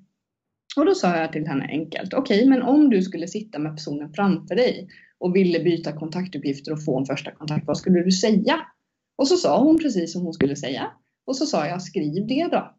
[0.76, 3.76] Och då sa jag till henne enkelt, okej, okay, men om du skulle sitta med
[3.76, 4.88] personen framför dig
[5.20, 8.60] och ville byta kontaktuppgifter och få en första kontakt, vad skulle du säga?
[9.18, 10.90] Och så sa hon precis som hon skulle säga.
[11.26, 12.74] Och så sa jag, skriv det då.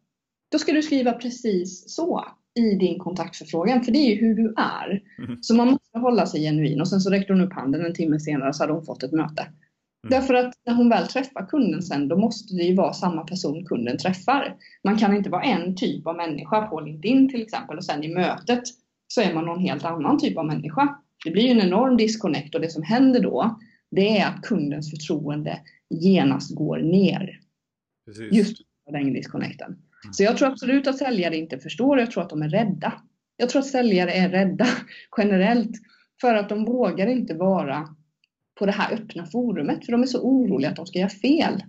[0.52, 2.24] Då ska du skriva precis så
[2.54, 5.02] i din kontaktförfrågan, för det är ju hur du är.
[5.18, 5.42] Mm.
[5.42, 6.80] Så man måste hålla sig genuin.
[6.80, 9.12] Och sen så räckte hon upp handen en timme senare så hade hon fått ett
[9.12, 9.42] möte.
[9.42, 10.10] Mm.
[10.10, 13.64] Därför att när hon väl träffar kunden sen, då måste det ju vara samma person
[13.64, 14.56] kunden träffar.
[14.84, 18.14] Man kan inte vara en typ av människa på LinkedIn till exempel och sen i
[18.14, 18.62] mötet
[19.08, 20.96] så är man någon helt annan typ av människa.
[21.24, 23.58] Det blir en enorm disconnect och det som händer då,
[23.90, 27.40] det är att kundens förtroende genast går ner.
[28.06, 28.32] Precis.
[28.32, 28.56] Just
[28.90, 29.66] den disconnecten.
[29.66, 30.12] Mm.
[30.12, 32.92] Så jag tror absolut att säljare inte förstår, jag tror att de är rädda.
[33.36, 34.66] Jag tror att säljare är rädda
[35.16, 35.76] generellt
[36.20, 37.88] för att de vågar inte vara
[38.58, 41.62] på det här öppna forumet för de är så oroliga att de ska göra fel.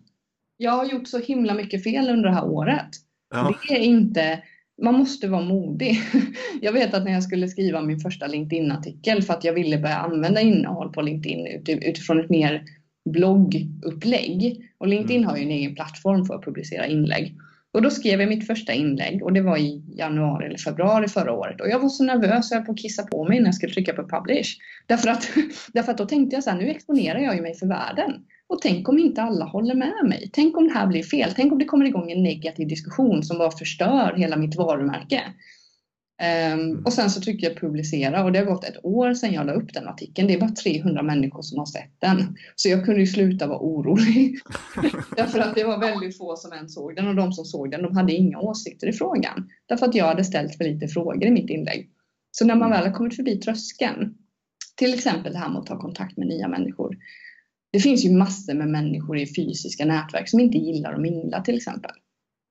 [0.58, 2.90] Jag har gjort så himla mycket fel under det här året.
[3.30, 3.56] Ja.
[3.68, 4.44] Det är inte,
[4.82, 6.00] man måste vara modig.
[6.62, 9.98] Jag vet att när jag skulle skriva min första LinkedIn-artikel för att jag ville börja
[9.98, 12.64] använda innehåll på LinkedIn utifrån ett mer
[13.10, 14.70] bloggupplägg.
[14.78, 15.30] Och LinkedIn mm.
[15.30, 17.38] har ju en egen plattform för att publicera inlägg.
[17.74, 21.34] Och då skrev jag mitt första inlägg och det var i januari eller februari förra
[21.34, 21.62] året.
[21.62, 23.74] Och jag var så nervös, jag höll på att kissa på mig när jag skulle
[23.74, 24.58] trycka på publish.
[24.86, 25.30] Därför att,
[25.74, 28.12] därför att då tänkte jag så här, nu exponerar jag ju mig för världen.
[28.52, 30.30] Och tänk om inte alla håller med mig?
[30.34, 31.34] Tänk om det här blir fel?
[31.36, 35.22] Tänk om det kommer igång en negativ diskussion som bara förstör hela mitt varumärke?
[36.54, 39.46] Um, och sen så tryckte jag publicera och det har gått ett år sedan jag
[39.46, 40.28] la upp den artikeln.
[40.28, 42.38] Det är bara 300 människor som har sett den.
[42.56, 44.40] Så jag kunde ju sluta vara orolig.
[45.16, 47.82] Därför att det var väldigt få som än såg den och de som såg den
[47.82, 49.50] de hade inga åsikter i frågan.
[49.66, 51.90] Därför att jag hade ställt för lite frågor i mitt inlägg.
[52.32, 54.16] Så när man väl har kommit förbi tröskeln,
[54.76, 56.98] till exempel det här med att ta kontakt med nya människor.
[57.72, 61.56] Det finns ju massor med människor i fysiska nätverk som inte gillar att mingla till
[61.58, 61.92] exempel.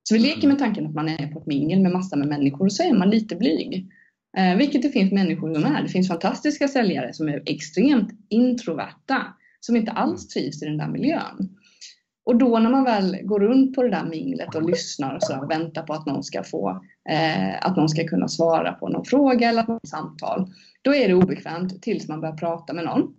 [0.02, 2.64] Så vi leker med tanken att man är på ett mingel med massor med människor
[2.64, 3.88] och så är man lite blyg.
[4.37, 5.83] Eh, vilket det finns människor som är.
[5.83, 9.26] Det finns fantastiska säljare som är extremt introverta,
[9.61, 11.56] som inte alls trivs i den där miljön.
[12.24, 15.40] Och då när man väl går runt på det där minglet och lyssnar och, så
[15.40, 16.70] och väntar på att någon ska få,
[17.11, 20.50] eh, att någon ska kunna svara på någon fråga eller något samtal,
[20.83, 23.14] då är det obekvämt tills man börjar prata med någon.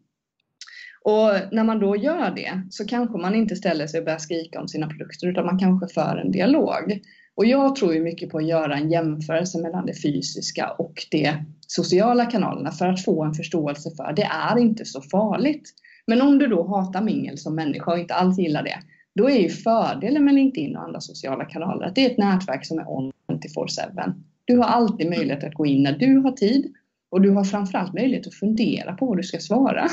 [1.04, 4.62] Och när man då gör det så kanske man inte ställer sig och börjar skrika
[4.62, 7.02] om sina produkter utan man kanske för en dialog.
[7.36, 11.34] Och jag tror ju mycket på att göra en jämförelse mellan det fysiska och de
[11.68, 15.70] sociala kanalerna för att få en förståelse för att det är inte så farligt.
[16.08, 18.78] Men om du då hatar mingel som människa och inte alls gillar det,
[19.16, 22.66] då är ju fördelen med LinkedIn och andra sociala kanaler att det är ett nätverk
[22.66, 24.14] som är on 24-7.
[24.46, 26.74] Du har alltid möjlighet att gå in när du har tid
[27.10, 29.88] och du har framförallt möjlighet att fundera på vad du ska svara.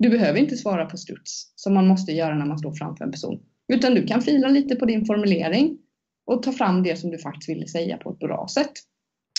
[0.00, 3.10] Du behöver inte svara på studs som man måste göra när man står framför en
[3.10, 3.40] person,
[3.72, 5.78] utan du kan fila lite på din formulering
[6.26, 8.72] och ta fram det som du faktiskt ville säga på ett bra sätt.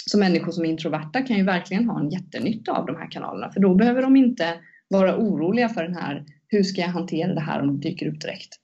[0.10, 3.52] Så människor som är introverta kan ju verkligen ha en jättenytta av de här kanalerna,
[3.52, 4.54] för då behöver de inte
[4.88, 8.22] vara oroliga för den här, hur ska jag hantera det här om det dyker upp
[8.22, 8.56] direkt?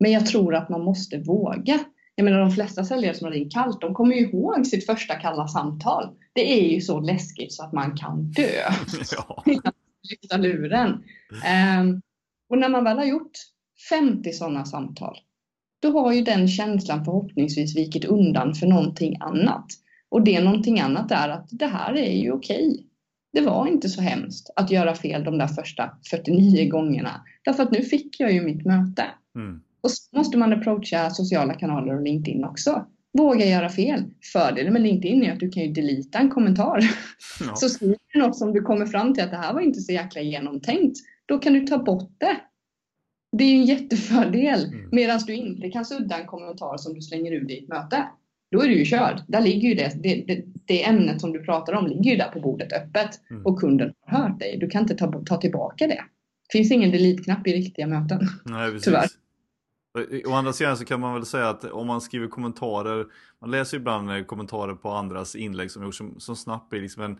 [0.00, 1.80] Men jag tror att man måste våga.
[2.14, 5.14] Jag menar de flesta säljare som har ringt kallt, de kommer ju ihåg sitt första
[5.14, 6.08] kalla samtal.
[6.32, 8.62] Det är ju så läskigt så att man kan dö.
[9.16, 9.44] Ja.
[10.10, 11.04] Lyfta luren.
[11.80, 12.02] Um,
[12.48, 13.32] och när man väl har gjort
[13.90, 15.16] 50 sådana samtal,
[15.82, 19.66] då har ju den känslan förhoppningsvis vikit undan för någonting annat.
[20.08, 22.86] Och det någonting annat är att det här är ju okej.
[23.32, 27.24] Det var inte så hemskt att göra fel de där första 49 gångerna.
[27.44, 29.04] Därför att nu fick jag ju mitt möte.
[29.34, 29.62] Mm.
[29.80, 32.86] Och så måste man approacha sociala kanaler och LinkedIn också.
[33.18, 34.04] Våga göra fel.
[34.32, 36.80] Fördelen med LinkedIn är att du kan ju delita en kommentar.
[37.40, 37.54] Ja.
[37.56, 39.92] Så skriver du något som du kommer fram till att det här var inte så
[39.92, 40.98] jäkla genomtänkt.
[41.26, 42.36] Då kan du ta bort det.
[43.36, 44.64] Det är ju en jättefördel.
[44.64, 44.88] Mm.
[44.92, 48.08] Medan du inte kan sudda en kommentar som du slänger ut i ett möte.
[48.50, 49.22] Då är du ju körd.
[49.28, 52.28] Där ligger ju det, det, det, det ämnet som du pratar om ligger ju där
[52.28, 53.20] på bordet öppet.
[53.30, 53.46] Mm.
[53.46, 54.56] Och kunden har hört dig.
[54.60, 56.02] Du kan inte ta, ta tillbaka det.
[56.48, 58.20] Det finns ingen delete-knapp i riktiga möten.
[58.44, 58.84] Nej, precis.
[58.84, 59.08] Tyvärr.
[60.26, 63.06] Å andra sidan så kan man väl säga att om man skriver kommentarer,
[63.40, 67.18] man läser ibland kommentarer på andras inlägg som gjorts som, som snabbt blir liksom en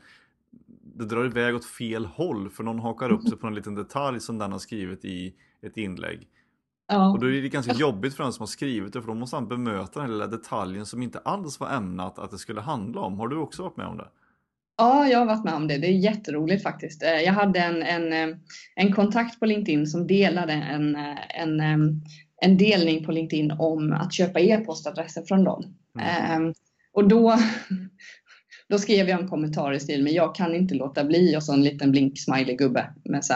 [0.84, 4.20] det drar iväg åt fel håll för någon hakar upp sig på en liten detalj
[4.20, 6.28] som den har skrivit i ett inlägg.
[6.88, 7.12] Ja.
[7.12, 9.36] Och då är det ganska jobbigt för den som har skrivit det för då måste
[9.36, 13.18] han bemöta den lilla detaljen som inte alls var ämnat att det skulle handla om.
[13.18, 14.08] Har du också varit med om det?
[14.76, 15.78] Ja, jag har varit med om det.
[15.78, 17.02] Det är jätteroligt faktiskt.
[17.02, 18.36] Eh, jag hade en, en, eh,
[18.74, 21.60] en kontakt på LinkedIn som delade en, eh, en,
[22.44, 25.74] en delning på LinkedIn om att köpa e-postadresser från dem.
[26.00, 26.54] Mm.
[26.92, 27.38] Och då,
[28.68, 31.52] då skrev jag en kommentar i stil med jag kan inte låta bli och så
[31.52, 33.34] en liten blink smiley gubbe med så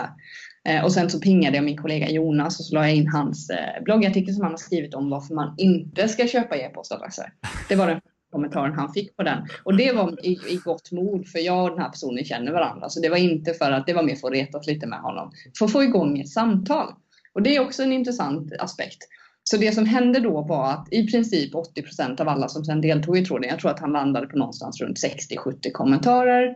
[0.66, 3.50] Eh, och sen så pingade jag min kollega Jonas och så la jag in hans
[3.50, 7.32] eh, bloggartikel som han har skrivit om varför man inte ska köpa e-postadresser.
[7.68, 8.00] Det var den
[8.32, 9.38] kommentaren han fick på den.
[9.64, 12.88] Och det var i, i gott mod för jag och den här personen känner varandra.
[12.88, 15.32] Så det var inte för att det var mer för att retas lite med honom.
[15.58, 16.92] För att få igång ett samtal.
[17.36, 18.98] Och det är också en intressant aspekt.
[19.42, 23.18] Så det som hände då var att i princip 80% av alla som sedan deltog
[23.18, 24.98] i tråden, jag tror att han landade på någonstans runt
[25.36, 26.54] 60-70 kommentarer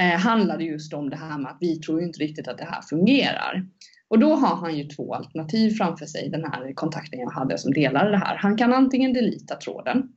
[0.00, 2.82] eh, handlade just om det här med att vi tror inte riktigt att det här
[2.82, 3.66] fungerar.
[4.08, 7.72] Och då har han ju två alternativ framför sig, den här kontakten jag hade som
[7.72, 8.36] delade det här.
[8.36, 10.08] Han kan antingen delita tråden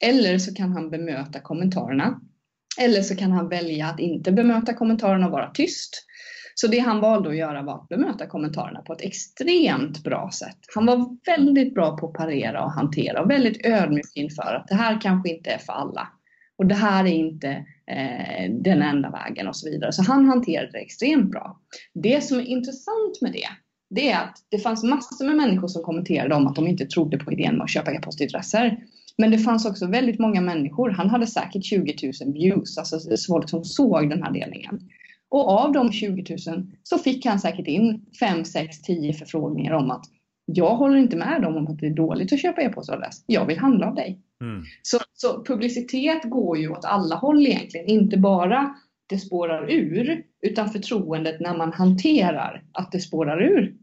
[0.00, 2.20] eller så kan han bemöta kommentarerna.
[2.80, 6.06] Eller så kan han välja att inte bemöta kommentarerna och vara tyst.
[6.54, 10.58] Så det han valde att göra var att bemöta kommentarerna på ett extremt bra sätt.
[10.74, 14.74] Han var väldigt bra på att parera och hantera och väldigt ödmjuk inför att det
[14.74, 16.08] här kanske inte är för alla.
[16.58, 17.48] Och det här är inte
[17.86, 19.92] eh, den enda vägen och så vidare.
[19.92, 21.60] Så han hanterade det extremt bra.
[21.94, 23.48] Det som är intressant med det,
[23.90, 27.18] det är att det fanns massor med människor som kommenterade om att de inte trodde
[27.18, 28.78] på idén med att köpa e-postadresser.
[29.18, 33.48] Men det fanns också väldigt många människor, han hade säkert 20 000 views, alltså folk
[33.48, 34.80] som såg den här delningen.
[35.32, 39.90] Och av de 20 000 så fick han säkert in 5, 6, 10 förfrågningar om
[39.90, 40.04] att
[40.44, 43.24] jag håller inte med dem om att det är dåligt att köpa e-postadress.
[43.26, 44.20] Jag vill handla av dig.
[44.40, 44.64] Mm.
[44.82, 47.86] Så, så, publicitet går ju åt alla håll egentligen.
[47.86, 48.74] Inte bara
[49.06, 53.74] det spårar ur, utan förtroendet när man hanterar att det spårar ur.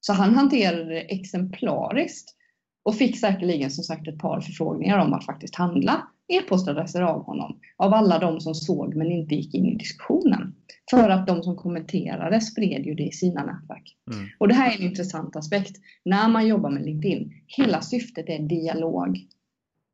[0.00, 2.36] Så han hanterade det exemplariskt
[2.82, 7.58] och fick säkerligen som sagt ett par förfrågningar om att faktiskt handla e-postadresser av honom.
[7.76, 10.54] Av alla de som såg men inte gick in i diskussionen.
[10.90, 13.96] För att de som kommenterade spred ju det i sina nätverk.
[14.12, 14.28] Mm.
[14.38, 15.76] Och det här är en intressant aspekt.
[16.04, 19.18] När man jobbar med LinkedIn, hela syftet är dialog.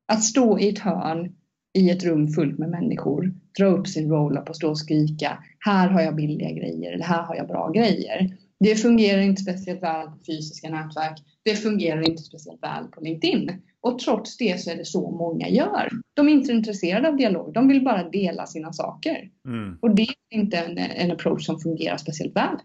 [0.09, 1.35] Att stå i ett hörn
[1.77, 5.89] i ett rum fullt med människor, dra upp sin roll-up och stå och skrika här
[5.89, 8.37] har jag billiga grejer eller här har jag bra grejer.
[8.61, 11.23] Det fungerar inte speciellt väl på fysiska nätverk.
[11.43, 13.63] Det fungerar inte speciellt väl på LinkedIn.
[13.87, 15.89] Och trots det så är det så många gör.
[16.15, 19.31] De är inte intresserade av dialog, de vill bara dela sina saker.
[19.49, 19.79] Mm.
[19.83, 22.57] Och det är inte en, en approach som fungerar speciellt väl.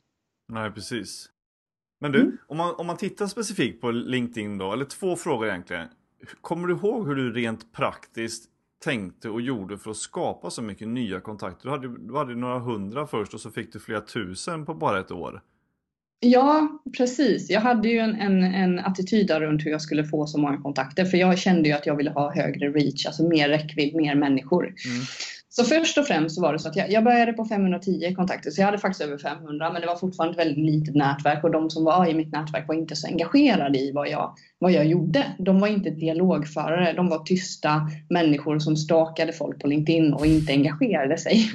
[0.53, 1.29] Nej, precis.
[1.99, 2.37] Men du, mm.
[2.47, 5.87] om, man, om man tittar specifikt på LinkedIn då, eller två frågor egentligen.
[6.41, 8.49] Kommer du ihåg hur du rent praktiskt
[8.83, 11.65] tänkte och gjorde för att skapa så mycket nya kontakter?
[11.65, 14.99] Du hade, du hade några hundra först och så fick du flera tusen på bara
[14.99, 15.41] ett år.
[16.23, 17.49] Ja, precis.
[17.49, 21.05] Jag hade ju en, en, en attityd runt hur jag skulle få så många kontakter.
[21.05, 24.63] För jag kände ju att jag ville ha högre reach, alltså mer räckvidd, mer människor.
[24.65, 25.05] Mm.
[25.53, 28.51] Så först och främst så var det så att jag, jag, började på 510 kontakter,
[28.51, 31.51] så jag hade faktiskt över 500, men det var fortfarande ett väldigt litet nätverk och
[31.51, 34.85] de som var i mitt nätverk var inte så engagerade i vad jag, vad jag
[34.85, 35.25] gjorde.
[35.39, 40.53] De var inte dialogförare, de var tysta människor som stakade folk på LinkedIn och inte
[40.53, 41.51] engagerade sig.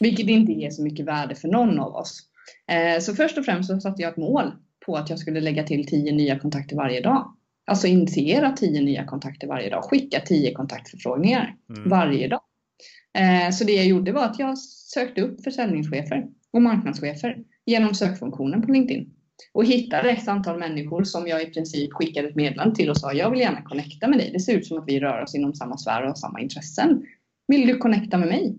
[0.00, 2.27] Vilket inte ger så mycket värde för någon av oss.
[2.70, 4.52] Eh, så först och främst så satte jag ett mål
[4.86, 7.34] på att jag skulle lägga till 10 nya kontakter varje dag.
[7.66, 11.88] Alltså initiera 10 nya kontakter varje dag, skicka 10 kontaktförfrågningar mm.
[11.88, 12.40] varje dag.
[13.18, 18.62] Eh, så det jag gjorde var att jag sökte upp försäljningschefer och marknadschefer genom sökfunktionen
[18.62, 19.14] på LinkedIn
[19.52, 23.12] och hittade ett antal människor som jag i princip skickade ett meddelande till och sa
[23.12, 24.30] jag vill gärna connecta med dig.
[24.32, 27.02] Det ser ut som att vi rör oss inom samma sfär och har samma intressen.
[27.48, 28.58] Vill du connecta med mig?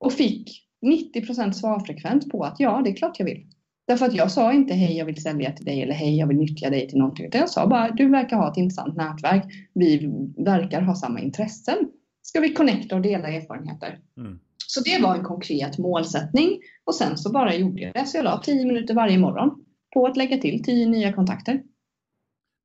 [0.00, 3.46] Och fick 90% svarfrekvens på att ja, det är klart jag vill.
[3.86, 6.36] Därför att jag sa inte hej, jag vill sälja till dig eller hej, jag vill
[6.36, 7.26] nyttja dig till någonting.
[7.26, 9.44] Utan jag sa bara, du verkar ha ett intressant nätverk.
[9.74, 11.76] Vi verkar ha samma intressen.
[12.22, 13.98] Ska vi connecta och dela erfarenheter?
[14.16, 14.38] Mm.
[14.66, 18.06] Så det var en konkret målsättning och sen så bara gjorde jag det.
[18.06, 21.62] Så jag la 10 minuter varje morgon på att lägga till 10 nya kontakter.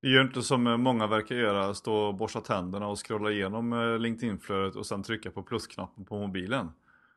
[0.02, 4.00] Det gör inte som många verkar göra, stå och borsta tänderna och scrolla igenom eh,
[4.00, 6.68] LinkedIn-flödet och sen trycka på plusknappen på mobilen.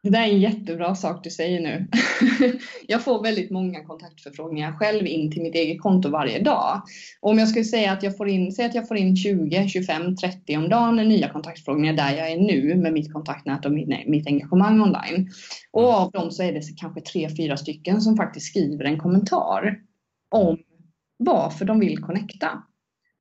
[0.03, 1.89] Det där är en jättebra sak du säger nu.
[2.87, 6.83] jag får väldigt många kontaktförfrågningar själv in till mitt eget konto varje dag.
[7.21, 9.69] Och om jag skulle säga att jag får in, säg att jag får in 20,
[9.69, 13.89] 25, 30 om dagen nya kontaktförfrågningar där jag är nu med mitt kontaktnät och mitt,
[13.89, 15.31] nej, mitt engagemang online.
[15.71, 19.79] Och av dem så är det kanske tre, fyra stycken som faktiskt skriver en kommentar
[20.31, 20.59] om
[21.19, 22.63] varför de vill connecta.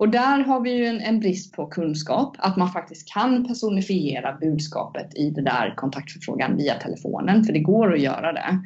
[0.02, 4.38] Och där har vi ju en, en, brist på kunskap, att man faktiskt kan personifiera
[4.42, 8.60] budskapet i det där kontaktförfrågan via telefonen, för det går att göra det.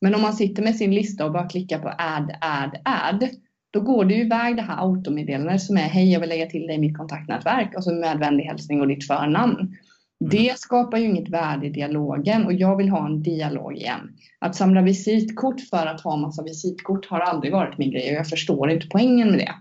[0.00, 3.28] Men om man sitter med sin lista och bara klickar på add, add, add,
[3.70, 6.66] då går det ju iväg det här automeddelandet som är hej jag vill lägga till
[6.66, 9.54] dig i mitt kontaktnätverk och så med vänlig hälsning och ditt förnamn.
[9.54, 9.70] Mm.
[10.30, 14.00] Det skapar ju inget värde i dialogen och jag vill ha en dialog igen.
[14.38, 18.28] Att samla visitkort för att ha massa visitkort har aldrig varit min grej och jag
[18.28, 19.54] förstår inte poängen med det.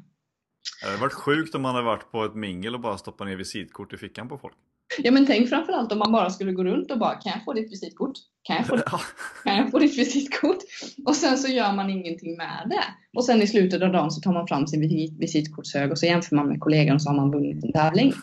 [0.81, 3.35] Det hade varit sjukt om man hade varit på ett mingel och bara stoppat ner
[3.35, 4.55] visitkort i fickan på folk.
[4.97, 7.53] Ja men tänk framförallt om man bara skulle gå runt och bara kan jag få
[7.53, 8.13] ditt visitkort?
[8.43, 8.85] Kan jag få, ditt,
[9.43, 10.57] kan jag få ditt visitkort?
[11.05, 12.83] Och sen så gör man ingenting med det.
[13.17, 14.81] Och sen i slutet av dagen så tar man fram sin
[15.19, 18.13] visitkortshög och så jämför man med kollegan och så har man vunnit en tävling.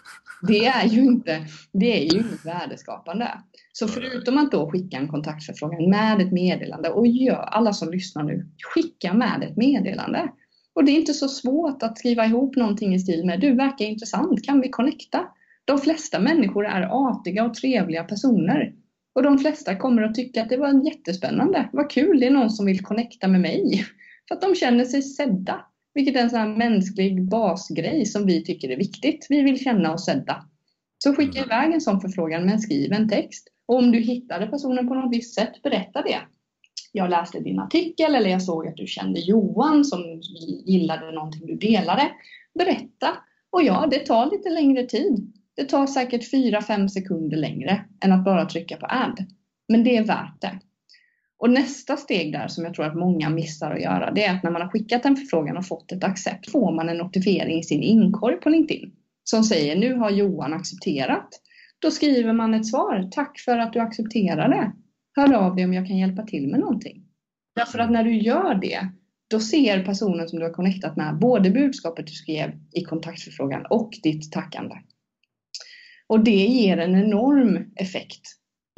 [0.43, 3.41] Det är ju inte, det är ju inte värdeskapande.
[3.73, 8.23] Så förutom att då skicka en kontaktförfrågan med ett meddelande och gör alla som lyssnar
[8.23, 10.29] nu, skicka med ett meddelande.
[10.77, 13.85] Och det är inte så svårt att skriva ihop någonting i stil med du verkar
[13.85, 15.29] intressant, kan vi connecta?
[15.65, 18.75] De flesta människor är artiga och trevliga personer.
[19.15, 22.51] Och de flesta kommer att tycka att det var jättespännande, vad kul, det är någon
[22.51, 23.85] som vill connecta med mig.
[24.29, 25.67] För att de känner sig sedda.
[25.95, 29.27] Vilket är en sån här mänsklig basgrej som vi tycker är viktigt.
[29.29, 30.45] Vi vill känna oss sedda.
[30.99, 31.45] Så skicka mm.
[31.45, 33.49] iväg en sån förfrågan med en skriven text.
[33.67, 36.21] Och om du hittade personen på något visst sätt, berätta det
[36.97, 40.21] jag läste din artikel eller jag såg att du kände Johan som
[40.67, 42.11] gillade någonting du delade.
[42.59, 43.09] Berätta!
[43.51, 45.33] Och ja, det tar lite längre tid.
[45.57, 49.27] Det tar säkert 4-5 sekunder längre än att bara trycka på add.
[49.69, 50.59] Men det är värt det.
[51.39, 54.43] Och nästa steg där som jag tror att många missar att göra, det är att
[54.43, 57.63] när man har skickat en förfrågan och fått ett accept får man en notifiering i
[57.63, 58.93] sin inkorg på LinkedIn
[59.25, 61.29] som säger nu har Johan accepterat.
[61.79, 63.09] Då skriver man ett svar.
[63.11, 64.73] Tack för att du accepterade
[65.17, 67.03] hör av dig om jag kan hjälpa till med någonting.
[67.55, 68.89] Därför att när du gör det,
[69.31, 73.91] då ser personen som du har connectat med både budskapet du skrev i kontaktförfrågan och
[74.03, 74.75] ditt tackande.
[76.07, 78.23] Och det ger en enorm effekt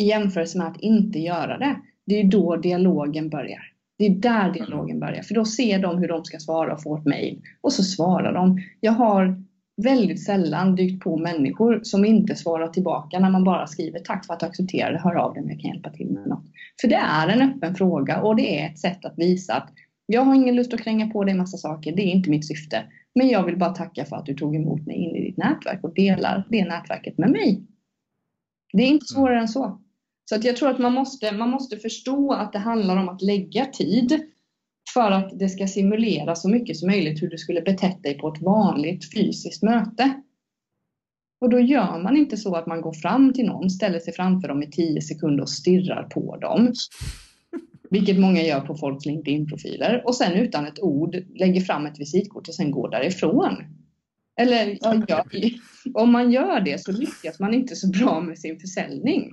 [0.03, 1.77] i jämförelse med att inte göra det.
[2.07, 3.63] Det är då dialogen börjar.
[3.99, 6.97] Det är där dialogen börjar, för då ser de hur de ska svara och få
[6.97, 8.59] ett mail och så svarar de.
[8.81, 9.45] Jag har
[9.83, 14.35] väldigt sällan dykt på människor som inte svarar tillbaka när man bara skriver tack för
[14.35, 16.45] att du accepterade, hör av dig om jag kan hjälpa till med något.
[16.81, 19.71] För det är en öppen fråga och det är ett sätt att visa att
[20.07, 22.83] jag har ingen lust att kränga på dig massa saker, det är inte mitt syfte.
[23.15, 25.85] Men jag vill bara tacka för att du tog emot mig in i ditt nätverk
[25.85, 27.63] och delar det nätverket med mig.
[28.73, 29.81] Det är inte svårare än så.
[30.25, 33.23] Så att jag tror att man måste, man måste förstå att det handlar om att
[33.23, 34.21] lägga tid
[34.99, 38.29] för att det ska simulera så mycket som möjligt hur du skulle betett dig på
[38.29, 40.23] ett vanligt fysiskt möte.
[41.41, 44.49] Och då gör man inte så att man går fram till någon, ställer sig framför
[44.49, 46.73] dem i 10 sekunder och stirrar på dem.
[47.91, 52.49] Vilket många gör på folks LinkedIn-profiler och sen utan ett ord lägger fram ett visitkort
[52.49, 53.57] och sen går därifrån.
[54.41, 55.25] Eller ja,
[55.95, 59.33] om man gör det så lyckas man inte så bra med sin försäljning.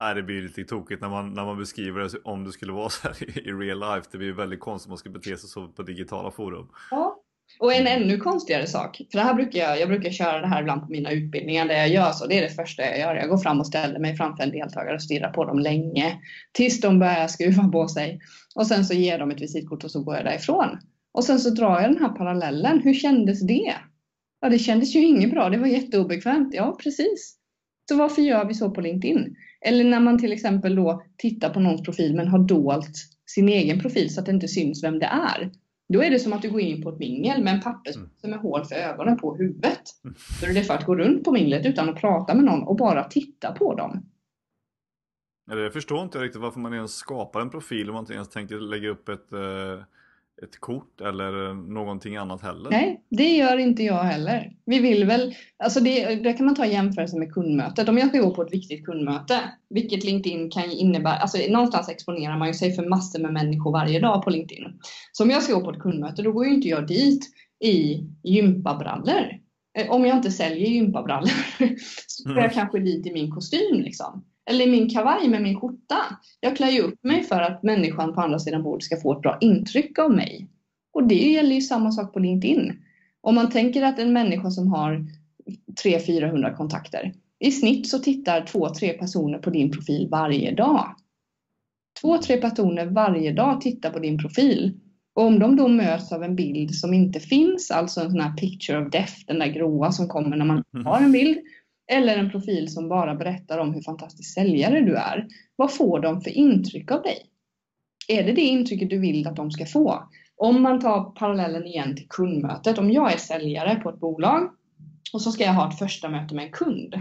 [0.00, 2.88] Nej, det blir lite tokigt när man, när man beskriver det om det skulle vara
[2.90, 4.08] så här i, real life.
[4.12, 6.68] Det blir väldigt konstigt om man ska bete sig så på digitala forum.
[6.90, 7.20] Ja,
[7.58, 10.60] och en ännu konstigare sak, för det här brukar jag, jag brukar köra det här
[10.60, 13.14] ibland på mina utbildningar där jag gör så, det är det första jag gör.
[13.14, 16.18] Jag går fram och ställer mig framför en deltagare och stirrar på dem länge
[16.52, 18.20] tills de börjar skruva på sig.
[18.54, 20.78] Och sen så ger de ett visitkort och så går jag därifrån.
[21.12, 22.80] Och sen så drar jag den här parallellen.
[22.80, 23.74] Hur kändes det?
[24.40, 25.50] Ja, det kändes ju inget bra.
[25.50, 26.54] Det var jätteobekvämt.
[26.54, 27.36] Ja, precis.
[27.88, 29.36] Så varför gör vi så på LinkedIn?
[29.64, 32.96] Eller när man till exempel då tittar på någons profil men har dolt
[33.26, 35.50] sin egen profil så att det inte syns vem det är.
[35.88, 38.30] Då är det som att du går in på ett mingel med en papperspåse mm.
[38.30, 39.82] med hål för ögonen på huvudet.
[40.04, 40.14] Mm.
[40.40, 42.76] Så det är för att gå runt på minglet utan att prata med någon och
[42.76, 44.06] bara titta på dem.
[45.46, 48.56] Jag förstår inte riktigt varför man ens skapar en profil om man inte ens tänker
[48.56, 49.84] lägga upp ett eh
[50.42, 52.70] ett kort eller någonting annat heller.
[52.70, 54.52] Nej, det gör inte jag heller.
[54.66, 57.88] Vi vill väl, alltså det, det kan man ta jämförelse med kundmötet.
[57.88, 62.38] Om jag ska gå på ett viktigt kundmöte, vilket LinkedIn kan innebära, alltså någonstans exponerar
[62.38, 64.64] man ju sig för massor med människor varje dag på LinkedIn.
[65.12, 67.24] Så om jag ska gå på ett kundmöte, då går ju inte jag dit
[67.64, 69.44] i gympabrallor.
[69.78, 71.30] Eh, om jag inte säljer gympabrallor
[72.06, 72.54] så går jag mm.
[72.54, 75.98] kanske dit i min kostym liksom eller min kavaj med min skjorta.
[76.40, 79.22] Jag klär ju upp mig för att människan på andra sidan bordet ska få ett
[79.22, 80.48] bra intryck av mig.
[80.92, 82.72] Och det gäller ju samma sak på LinkedIn.
[83.20, 85.06] Om man tänker att en människa som har
[85.84, 90.94] 300-400 kontakter, i snitt så tittar två, tre personer på din profil varje dag.
[92.00, 94.80] Två, tre personer varje dag tittar på din profil.
[95.14, 98.36] Och om de då möts av en bild som inte finns, alltså en sån här
[98.36, 101.38] picture of death, den där gråa som kommer när man har en bild,
[101.92, 105.26] eller en profil som bara berättar om hur fantastisk säljare du är.
[105.56, 107.18] Vad får de för intryck av dig?
[108.08, 110.08] Är det det intrycket du vill att de ska få?
[110.36, 112.78] Om man tar parallellen igen till kundmötet.
[112.78, 114.50] Om jag är säljare på ett bolag
[115.12, 116.94] och så ska jag ha ett första möte med en kund.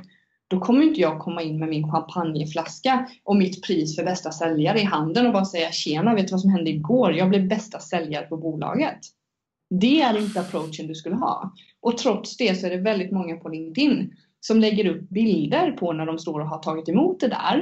[0.48, 4.80] Då kommer inte jag komma in med min champagneflaska och mitt pris för bästa säljare
[4.80, 7.14] i handen och bara säga tjena, vet du vad som hände igår?
[7.14, 9.00] Jag blev bästa säljare på bolaget.
[9.70, 11.54] Det är inte approachen du skulle ha.
[11.82, 14.14] Och trots det så är det väldigt många på LinkedIn
[14.46, 17.56] som lägger upp bilder på när de står och har tagit emot det där.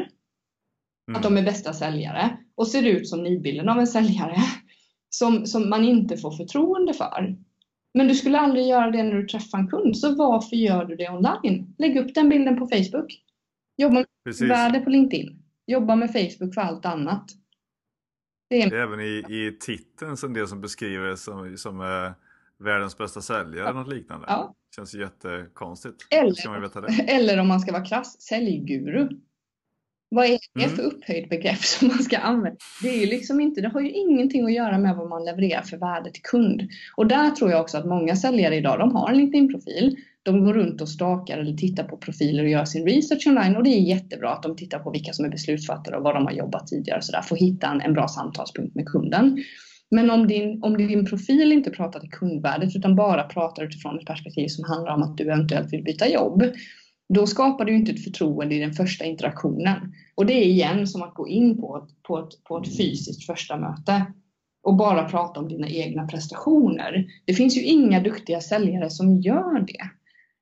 [1.07, 1.17] Mm.
[1.17, 4.37] Att de är bästa säljare och ser ut som nidbilden av en säljare
[5.09, 7.35] som, som man inte får förtroende för.
[7.93, 10.95] Men du skulle aldrig göra det när du träffar en kund, så varför gör du
[10.95, 11.75] det online?
[11.77, 13.23] Lägg upp den bilden på Facebook.
[13.77, 14.49] Jobba med Precis.
[14.49, 15.43] värde på LinkedIn.
[15.67, 17.25] Jobba med Facebook för allt annat.
[18.49, 22.11] Det är, är även i, i titeln som det som beskriver som, som eh,
[22.61, 23.73] världens bästa säljare, ja.
[23.73, 24.25] något liknande.
[24.29, 24.55] Ja.
[24.75, 25.95] Känns jättekonstigt.
[26.11, 26.33] Eller,
[27.09, 29.09] eller om man ska vara krass, säljguru.
[30.15, 30.75] Vad är det mm.
[30.75, 32.57] för upphöjt begrepp som man ska använda?
[32.81, 35.61] Det, är ju liksom inte, det har ju ingenting att göra med vad man levererar
[35.61, 36.69] för värde till kund.
[36.95, 39.97] Och där tror jag också att många säljare idag, de har en LinkedIn-profil.
[40.23, 43.63] De går runt och stakar eller tittar på profiler och gör sin research online och
[43.63, 46.31] det är jättebra att de tittar på vilka som är beslutsfattare och var de har
[46.31, 49.43] jobbat tidigare så där, för att hitta en, en bra samtalspunkt med kunden.
[49.91, 54.05] Men om din, om din profil inte pratar till kundvärdet utan bara pratar utifrån ett
[54.05, 56.43] perspektiv som handlar om att du eventuellt vill byta jobb,
[57.13, 59.93] då skapar du inte ett förtroende i den första interaktionen.
[60.15, 63.25] Och det är igen som att gå in på ett, på ett, på ett fysiskt
[63.25, 64.05] första möte
[64.63, 67.05] och bara prata om dina egna prestationer.
[67.25, 69.89] Det finns ju inga duktiga säljare som gör det.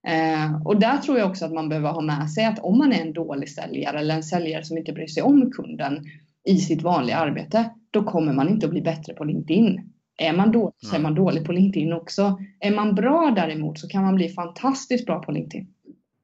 [0.08, 2.94] Eh, och där tror jag också att man behöver ha med sig att om man
[2.94, 6.06] är en dålig säljare eller en säljare som inte bryr sig om kunden
[6.48, 9.94] i sitt vanliga arbete, då kommer man inte att bli bättre på LinkedIn.
[10.18, 12.40] Är man dålig så är man dålig på LinkedIn också.
[12.60, 15.68] Är man bra däremot så kan man bli fantastiskt bra på LinkedIn.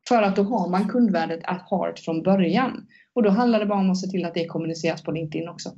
[0.08, 2.88] För att då har man kundvärdet at heart från början.
[3.14, 5.70] Och då handlar det bara om att se till att det kommuniceras på LinkedIn också.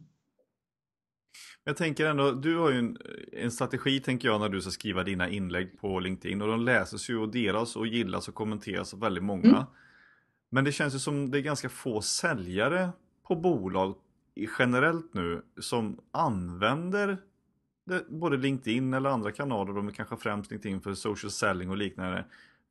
[1.64, 2.98] Jag tänker ändå, du har ju en,
[3.32, 7.10] en, strategi tänker jag när du ska skriva dina inlägg på LinkedIn och de läses
[7.10, 9.50] ju och delas och gillas och kommenteras av väldigt många.
[9.50, 9.64] Mm.
[10.50, 12.90] Men det känns ju som det är ganska få säljare
[13.28, 13.96] på bolag
[14.60, 17.18] generellt nu som använder
[17.86, 21.78] det, både LinkedIn eller andra kanaler, de är kanske främst LinkedIn för social selling och
[21.78, 22.26] liknande,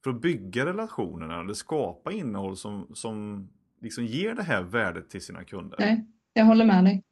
[0.04, 3.48] för att bygga relationerna eller skapa innehåll som, som
[3.80, 5.76] liksom ger det här värdet till sina kunder.
[5.78, 7.04] Nej, jag håller med dig.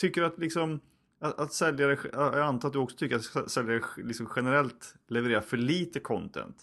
[0.00, 0.80] Tycker du att liksom
[1.20, 5.56] att, att säljare, jag antar att du också tycker att säljare liksom generellt levererar för
[5.56, 6.56] lite content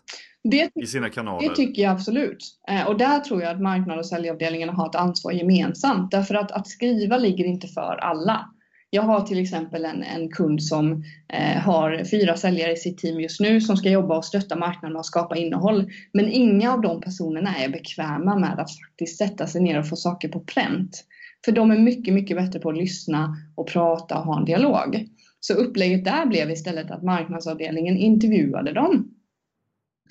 [0.52, 1.50] det, i sina kanaler?
[1.50, 2.38] Det tycker jag absolut.
[2.70, 6.12] Eh, och där tror jag att marknad och säljavdelningarna har ett ansvar gemensamt.
[6.12, 8.50] Därför att att skriva ligger inte för alla.
[8.90, 13.20] Jag har till exempel en, en kund som eh, har fyra säljare i sitt team
[13.20, 15.92] just nu som ska jobba och stötta marknaden och skapa innehåll.
[16.14, 19.96] Men inga av de personerna är bekväma med att faktiskt sätta sig ner och få
[19.96, 21.04] saker på pränt.
[21.46, 25.08] För de är mycket, mycket bättre på att lyssna och prata och ha en dialog.
[25.40, 29.15] Så upplägget där blev istället att marknadsavdelningen intervjuade dem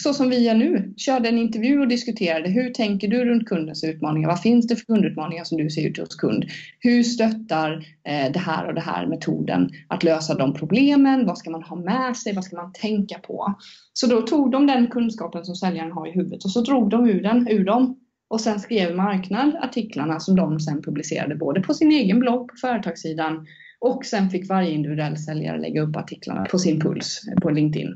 [0.03, 3.85] så som vi gör nu, körde en intervju och diskuterade hur tänker du runt kundens
[3.85, 4.29] utmaningar?
[4.29, 6.45] Vad finns det för kundutmaningar som du ser ut hos kund?
[6.79, 11.27] Hur stöttar eh, det här och det här metoden att lösa de problemen?
[11.27, 12.35] Vad ska man ha med sig?
[12.35, 13.55] Vad ska man tänka på?
[13.93, 17.09] Så då tog de den kunskapen som säljaren har i huvudet och så drog de
[17.09, 21.75] ur den ur dem och sen skrev marknad artiklarna som de sen publicerade både på
[21.75, 23.47] sin egen blogg på företagssidan
[23.79, 27.95] och sen fick varje individuell säljare lägga upp artiklarna på sin puls eh, på LinkedIn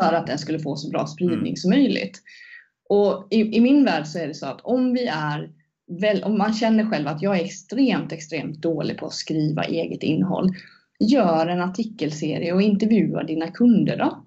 [0.00, 1.56] för att den skulle få så bra spridning mm.
[1.56, 2.22] som möjligt.
[2.88, 5.50] Och i, i, min värld så är det så att om vi är
[6.00, 10.02] väl, om man känner själv att jag är extremt, extremt dålig på att skriva eget
[10.02, 10.50] innehåll.
[11.00, 14.26] Gör en artikelserie och intervjua dina kunder då.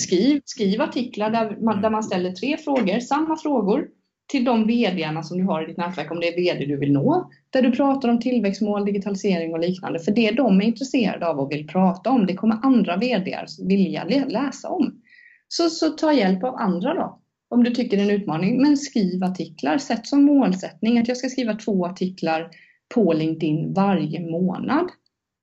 [0.00, 3.88] Skriv, skriv artiklar där man, där man ställer tre frågor, samma frågor
[4.28, 6.92] till de VDarna som du har i ditt nätverk, om det är VD du vill
[6.92, 9.98] nå, där du pratar om tillväxtmål, digitalisering och liknande.
[9.98, 14.04] För det de är intresserade av och vill prata om, det kommer andra VDar vilja
[14.28, 15.00] läsa om.
[15.48, 17.20] Så, så ta hjälp av andra då.
[17.50, 19.78] Om du tycker det är en utmaning, men skriv artiklar.
[19.78, 22.50] Sätt som målsättning att jag ska skriva två artiklar
[22.94, 24.88] på LinkedIn varje månad.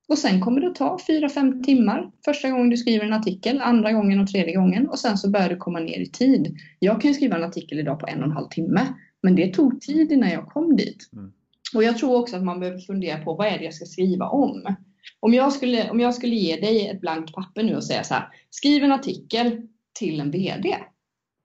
[0.07, 3.91] Och sen kommer det att ta 4-5 timmar första gången du skriver en artikel, andra
[3.91, 6.57] gången och tredje gången och sen så börjar du komma ner i tid.
[6.79, 8.87] Jag kan ju skriva en artikel idag på en och en halv timme,
[9.23, 11.09] men det tog tid innan jag kom dit.
[11.13, 11.31] Mm.
[11.75, 14.29] Och jag tror också att man behöver fundera på vad är det jag ska skriva
[14.29, 14.75] om?
[15.19, 18.13] Om jag skulle, om jag skulle ge dig ett blankt papper nu och säga så
[18.13, 19.61] här, skriv en artikel
[19.99, 20.75] till en VD.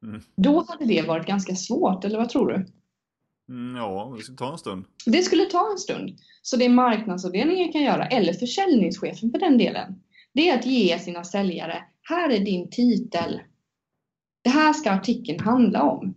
[0.03, 0.21] Mm.
[0.37, 2.67] Då hade det varit ganska svårt, eller vad tror du?
[3.51, 4.85] Mm, ja, det skulle ta en stund.
[5.07, 6.19] Det skulle ta en stund.
[6.43, 11.25] Så det marknadsavdelningen kan göra, eller försäljningschefen för den delen, det är att ge sina
[11.25, 13.41] säljare, här är din titel.
[14.43, 16.15] Det här ska artikeln handla om.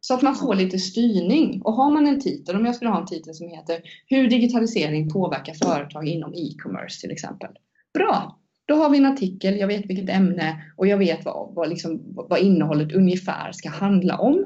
[0.00, 1.62] Så att man får lite styrning.
[1.62, 5.10] Och har man en titel, om jag skulle ha en titel som heter Hur digitalisering
[5.10, 7.50] påverkar företag inom e-commerce till exempel.
[7.94, 8.38] Bra!
[8.64, 12.00] Då har vi en artikel, jag vet vilket ämne och jag vet vad, vad, liksom,
[12.14, 14.44] vad innehållet ungefär ska handla om.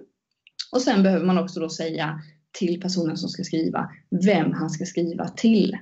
[0.72, 2.20] Och sen behöver man också då säga
[2.58, 3.90] till personen som ska skriva
[4.26, 5.78] vem han ska skriva till.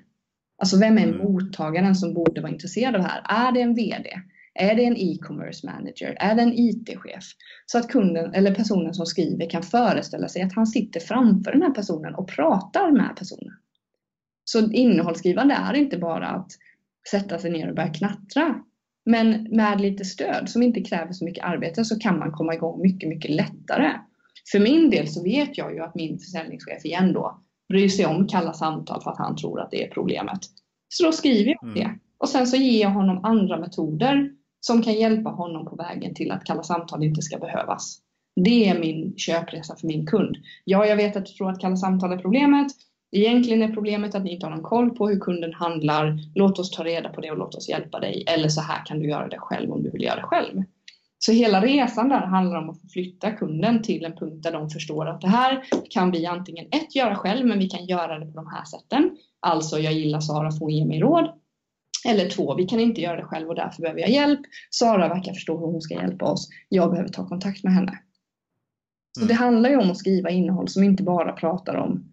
[0.59, 1.19] Alltså vem är mm.
[1.19, 3.49] mottagaren som borde vara intresserad av det här?
[3.49, 4.11] Är det en VD?
[4.55, 6.17] Är det en e-commerce manager?
[6.21, 7.25] Är det en IT-chef?
[7.67, 11.63] Så att kunden eller personen som skriver kan föreställa sig att han sitter framför den
[11.63, 13.55] här personen och pratar med personen.
[14.45, 16.53] Så innehållsskrivande är inte bara att
[17.11, 18.55] sätta sig ner och börja knattra.
[19.05, 22.83] Men med lite stöd som inte kräver så mycket arbete så kan man komma igång
[22.83, 23.91] mycket, mycket lättare.
[24.53, 28.29] För min del så vet jag ju att min försäljningschef igen då bryr sig om
[28.29, 30.39] kalla samtal för att han tror att det är problemet.
[30.89, 31.75] Så då skriver jag mm.
[31.75, 31.99] det.
[32.19, 34.31] Och sen så ger jag honom andra metoder
[34.61, 37.99] som kan hjälpa honom på vägen till att kalla samtal inte ska behövas.
[38.37, 40.37] Det är min köpresa för min kund.
[40.65, 42.67] Ja, jag vet att du tror att kalla samtal är problemet.
[43.13, 46.19] Egentligen är problemet att ni inte har någon koll på hur kunden handlar.
[46.35, 48.25] Låt oss ta reda på det och låt oss hjälpa dig.
[48.27, 50.63] Eller så här kan du göra det själv om du vill göra det själv.
[51.27, 55.07] Så hela resan där handlar om att flytta kunden till en punkt där de förstår
[55.07, 58.33] att det här kan vi antingen ett göra själv, men vi kan göra det på
[58.33, 59.17] de här sätten.
[59.41, 61.33] Alltså, jag gillar Sara, får ge mig råd.
[62.09, 64.41] Eller två, vi kan inte göra det själv och därför behöver jag hjälp.
[64.71, 66.49] Sara verkar förstå hur hon ska hjälpa oss.
[66.69, 67.99] Jag behöver ta kontakt med henne.
[69.13, 69.29] Så mm.
[69.29, 72.13] det handlar ju om att skriva innehåll som inte bara pratar om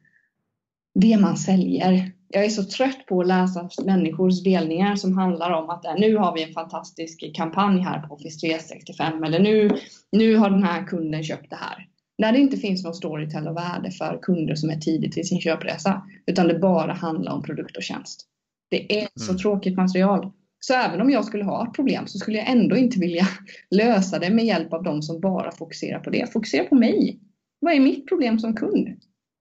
[0.94, 2.12] det man säljer.
[2.34, 6.36] Jag är så trött på att läsa människors delningar som handlar om att nu har
[6.36, 9.70] vi en fantastisk kampanj här på Office 365 eller nu,
[10.12, 11.88] nu har den här kunden köpt det här.
[12.18, 15.42] När det inte finns någon storytell och värde för kunder som är tidigt i sin
[15.42, 18.28] köpresa utan det bara handlar om produkt och tjänst.
[18.70, 19.38] Det är så mm.
[19.38, 20.32] tråkigt material.
[20.60, 23.28] Så även om jag skulle ha ett problem så skulle jag ändå inte vilja
[23.72, 26.34] lösa det med hjälp av de som bara fokuserar på det.
[26.34, 27.20] Fokusera på mig.
[27.60, 28.88] Vad är mitt problem som kund?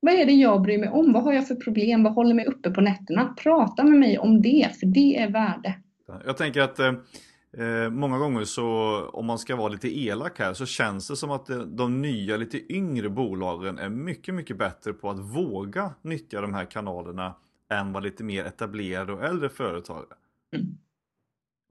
[0.01, 1.12] Vad är det jag bryr mig om?
[1.12, 2.03] Vad har jag för problem?
[2.03, 3.34] Vad håller mig uppe på nätterna?
[3.42, 5.74] Prata med mig om det, för det är värde.
[6.26, 6.92] Jag tänker att eh,
[7.59, 11.30] eh, många gånger så, om man ska vara lite elak här, så känns det som
[11.30, 16.40] att de, de nya, lite yngre bolagen är mycket, mycket bättre på att våga nyttja
[16.40, 17.34] de här kanalerna
[17.70, 20.05] än vad lite mer etablerade och äldre företag
[20.57, 20.66] mm.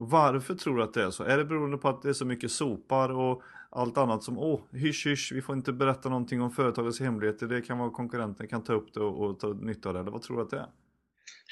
[0.02, 1.24] Varför tror du att det är så?
[1.24, 4.60] Är det beroende på att det är så mycket sopar och allt annat som åh,
[4.72, 7.46] hysch hysch, vi får inte berätta någonting om företagets hemligheter.
[7.46, 10.00] Det kan vara konkurrenten kan ta upp det och, och ta nytta av det.
[10.00, 10.66] Eller vad tror du att det är?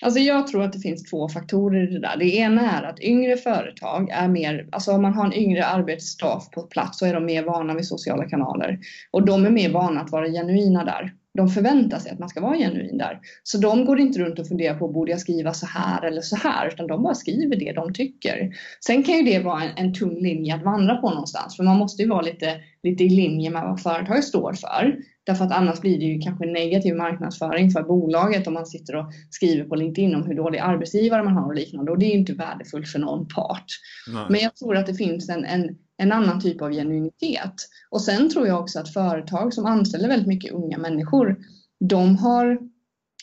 [0.03, 2.17] Alltså jag tror att det finns två faktorer i det där.
[2.19, 6.51] Det ena är att yngre företag är mer, alltså om man har en yngre arbetsstaff
[6.51, 8.79] på plats så är de mer vana vid sociala kanaler.
[9.11, 12.41] Och de är mer vana att vara genuina där de förväntar sig att man ska
[12.41, 13.21] vara genuin där.
[13.43, 16.37] Så de går inte runt och funderar på, borde jag skriva så här eller så
[16.37, 16.69] här?
[16.69, 18.51] Utan de bara skriver det de tycker.
[18.87, 21.77] Sen kan ju det vara en, en tunn linje att vandra på någonstans, för man
[21.77, 24.97] måste ju vara lite lite i linje med vad företaget står för.
[25.27, 29.07] Därför att annars blir det ju kanske negativ marknadsföring för bolaget om man sitter och
[29.31, 31.91] skriver på LinkedIn om hur dålig arbetsgivare man har och liknande.
[31.91, 33.67] Och det är ju inte värdefullt för någon part.
[34.13, 34.27] Nej.
[34.31, 37.55] Men jag tror att det finns en, en, en annan typ av genuinitet.
[37.91, 41.37] Och sen tror jag också att företag som anställer väldigt mycket unga människor,
[41.81, 42.59] de har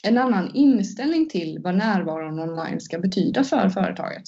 [0.03, 4.23] en annan inställning till vad närvaron online ska betyda för företaget.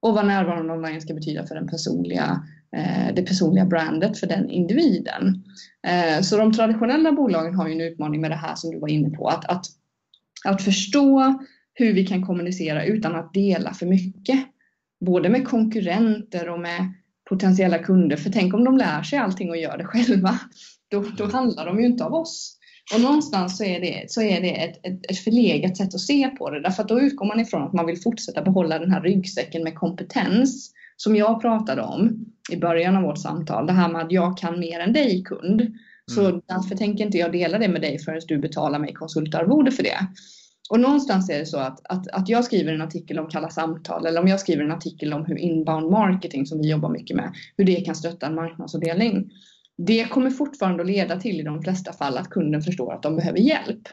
[0.00, 2.42] Och vad närvaron online ska betyda för den personliga
[2.76, 5.44] eh, det personliga brandet för den individen.
[5.86, 8.88] Eh, så de traditionella bolagen har ju en utmaning med det här som du var
[8.88, 9.66] inne på, att, att,
[10.44, 11.38] att förstå
[11.74, 14.38] hur vi kan kommunicera utan att dela för mycket.
[15.00, 16.92] Både med konkurrenter och med
[17.28, 18.16] potentiella kunder.
[18.16, 20.38] För tänk om de lär sig allting och gör det själva.
[20.90, 22.54] Då, då handlar de ju inte av oss.
[22.94, 26.28] Och någonstans så är det, så är det ett, ett, ett förlegat sätt att se
[26.28, 26.60] på det.
[26.60, 29.74] Därför att då utgår man ifrån att man vill fortsätta behålla den här ryggsäcken med
[29.74, 34.38] kompetens som jag pratade om i början av vårt samtal, det här med att jag
[34.38, 35.74] kan mer än dig kund.
[36.06, 36.40] Så mm.
[36.46, 39.98] därför tänker inte jag dela det med dig förrän du betalar mig konsultarvode för det.
[40.68, 44.06] Och någonstans är det så att, att, att jag skriver en artikel om kalla samtal
[44.06, 47.32] eller om jag skriver en artikel om hur inbound marketing som vi jobbar mycket med,
[47.56, 49.30] hur det kan stötta en marknadsavdelning.
[49.76, 53.16] Det kommer fortfarande att leda till i de flesta fall att kunden förstår att de
[53.16, 53.88] behöver hjälp.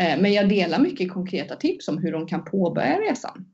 [0.00, 3.46] Eh, men jag delar mycket konkreta tips om hur de kan påbörja resan.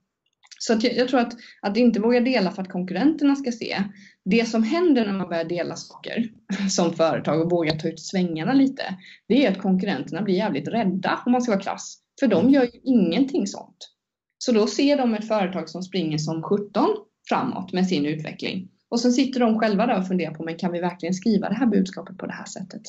[0.58, 3.84] Så jag, jag, tror att, att inte våga dela för att konkurrenterna ska se.
[4.24, 6.28] Det som händer när man börjar dela saker
[6.70, 8.82] som företag och vågar ta ut svängarna lite,
[9.28, 12.01] det är att konkurrenterna blir jävligt rädda om man ska vara krass.
[12.22, 13.76] För de gör ju ingenting sånt.
[14.38, 16.86] Så då ser de ett företag som springer som 17
[17.28, 18.68] framåt med sin utveckling.
[18.88, 21.54] Och så sitter de själva där och funderar på, men kan vi verkligen skriva det
[21.54, 22.82] här budskapet på det här sättet?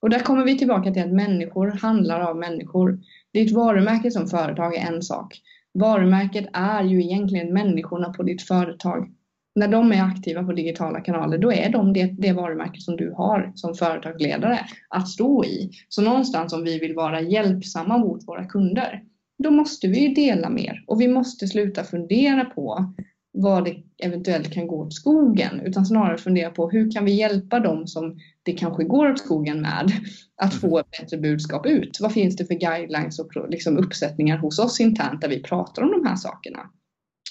[0.00, 3.00] Och där kommer vi tillbaka till att människor handlar av människor.
[3.32, 5.40] Ditt varumärke som företag är en sak.
[5.74, 9.14] Varumärket är ju egentligen människorna på ditt företag.
[9.54, 13.14] När de är aktiva på digitala kanaler, då är de det, det varumärke som du
[13.16, 15.70] har som företagsledare att stå i.
[15.88, 19.02] Så någonstans om vi vill vara hjälpsamma mot våra kunder,
[19.42, 22.94] då måste vi dela mer och vi måste sluta fundera på
[23.32, 27.60] vad det eventuellt kan gå åt skogen, utan snarare fundera på hur kan vi hjälpa
[27.60, 29.92] dem som det kanske går åt skogen med
[30.36, 31.98] att få ett bättre budskap ut.
[32.00, 35.90] Vad finns det för guidelines och liksom uppsättningar hos oss internt där vi pratar om
[35.90, 36.60] de här sakerna?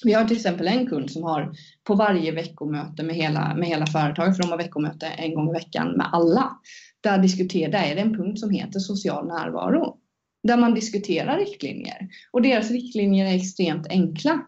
[0.03, 1.51] Vi har till exempel en kund som har
[1.83, 5.53] på varje veckomöte med hela, med hela företaget, för de har veckomöte en gång i
[5.53, 6.59] veckan med alla.
[7.01, 9.97] Där, diskuterar, där är det en punkt som heter social närvaro.
[10.43, 12.07] Där man diskuterar riktlinjer.
[12.31, 14.45] Och deras riktlinjer är extremt enkla.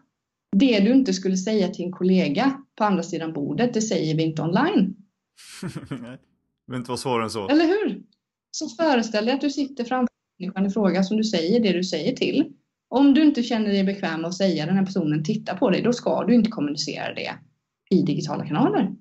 [0.56, 4.22] Det du inte skulle säga till en kollega på andra sidan bordet, det säger vi
[4.22, 4.96] inte online.
[6.66, 7.48] Det inte vara svårare än så.
[7.48, 8.02] Eller hur?
[8.50, 11.84] Så föreställ dig att du sitter framför människan i fråga som du säger det du
[11.84, 12.52] säger till.
[12.94, 15.82] Om du inte känner dig bekväm med att säga den här personen tittar på dig,
[15.82, 17.38] då ska du inte kommunicera det
[17.90, 18.94] i digitala kanaler.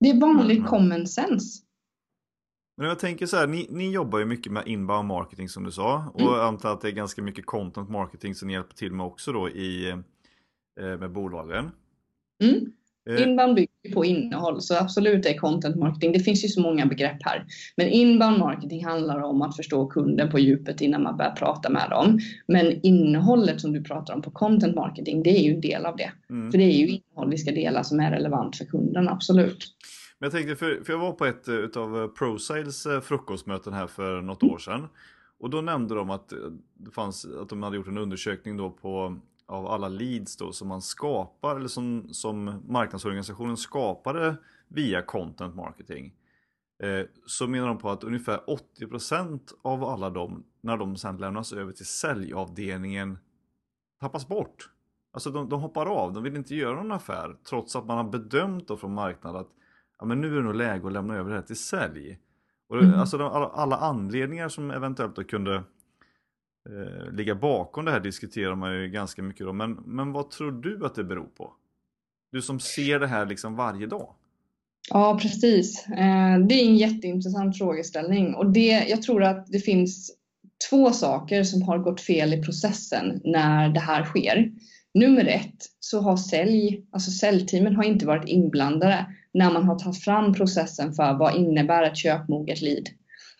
[0.00, 0.68] Det är vanlig mm.
[0.68, 1.62] common sense.
[2.76, 5.72] Men jag tänker så här, ni, ni jobbar ju mycket med inbound marketing som du
[5.72, 6.10] sa.
[6.14, 6.32] Och mm.
[6.32, 9.32] jag antar att det är ganska mycket content marketing som ni hjälper till med också
[9.32, 11.70] då i, eh, med bolagen.
[12.44, 12.72] Mm.
[13.08, 13.22] Eh.
[13.22, 16.12] Inbound bygger på innehåll, så absolut är content marketing.
[16.12, 17.46] Det finns ju så många begrepp här.
[17.76, 21.90] Men inbound marketing handlar om att förstå kunden på djupet innan man börjar prata med
[21.90, 22.18] dem.
[22.46, 25.96] Men innehållet som du pratar om på content marketing, det är ju en del av
[25.96, 26.10] det.
[26.30, 26.50] Mm.
[26.50, 29.74] För det är ju innehåll vi ska dela som är relevant för kunden, absolut.
[30.18, 33.86] Men jag tänkte, för, för jag var på ett eh, av eh, ProSales frukostmöten här
[33.86, 34.88] för något år sedan.
[35.40, 36.32] Och då nämnde de att,
[36.74, 39.18] det fanns, att de hade gjort en undersökning då på
[39.48, 44.36] av alla leads då som man skapar eller som, som marknadsorganisationen skapade
[44.68, 46.14] via content marketing.
[46.82, 48.40] Eh, så menar de på att ungefär
[48.80, 53.18] 80% av alla dem när de sedan lämnas över till säljavdelningen
[54.00, 54.70] tappas bort.
[55.12, 58.04] Alltså de, de hoppar av, de vill inte göra någon affär trots att man har
[58.04, 59.50] bedömt då från marknaden att
[59.98, 62.18] ja, men nu är det nog läge att lämna över det här till sälj.
[62.68, 63.00] Och det, mm.
[63.00, 65.62] Alltså de, alla, alla, anledningar som eventuellt då kunde
[66.68, 69.52] eh, ligga bakom det här diskuterar man ju ganska mycket då.
[69.52, 71.52] Men, men vad tror du att det beror på?
[72.32, 74.14] Du som ser det här liksom varje dag.
[74.90, 75.86] Ja, precis.
[75.88, 80.10] Eh, det är en jätteintressant frågeställning och det, jag tror att det finns
[80.70, 84.52] två saker som har gått fel i processen när det här sker.
[84.94, 90.04] Nummer ett så har sälj, alltså säljteamen har inte varit inblandade när man har tagit
[90.04, 92.88] fram processen för vad innebär ett köpmoget lead.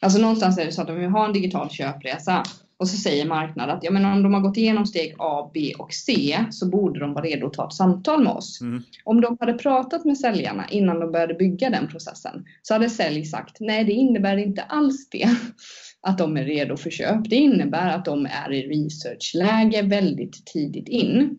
[0.00, 2.42] Alltså någonstans är det så att om vi har en digital köpresa
[2.78, 5.72] och så säger marknaden att ja, men om de har gått igenom steg A, B
[5.78, 8.60] och C så borde de vara redo att ta ett samtal med oss.
[8.60, 8.82] Mm.
[9.04, 13.24] Om de hade pratat med säljarna innan de började bygga den processen så hade sälj
[13.24, 15.28] sagt nej, det innebär inte alls det
[16.02, 17.30] att de är redo för köp.
[17.30, 21.38] Det innebär att de är i researchläge väldigt tidigt in.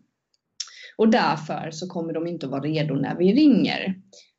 [0.98, 3.96] Och därför så kommer de inte vara redo när vi ringer.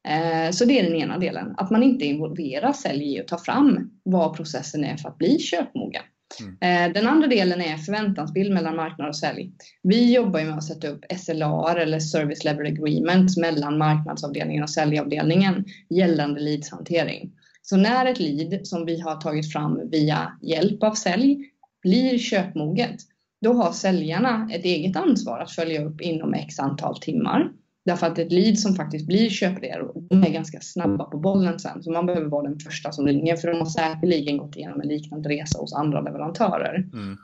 [0.08, 3.38] Eh, så det är den ena delen, att man inte involverar sälj i att ta
[3.38, 6.02] fram vad processen är för att bli köpmogen.
[6.40, 6.56] Mm.
[6.60, 9.52] Eh, den andra delen är förväntansbild mellan marknad och sälj.
[9.82, 15.64] Vi jobbar med att sätta upp SLA eller Service Level Agreement mellan marknadsavdelningen och säljavdelningen
[15.88, 17.32] gällande leadshantering.
[17.62, 21.38] Så när ett lead som vi har tagit fram via hjälp av sälj
[21.82, 22.96] blir köpmoget,
[23.40, 27.50] då har säljarna ett eget ansvar att följa upp inom x antal timmar.
[27.84, 31.82] Därför att ett lead som faktiskt blir köpredo, de är ganska snabba på bollen sen.
[31.82, 34.88] Så man behöver vara den första som ringer för de har säkerligen gått igenom en
[34.88, 36.74] liknande resa hos andra leverantörer.
[36.92, 37.16] Mm.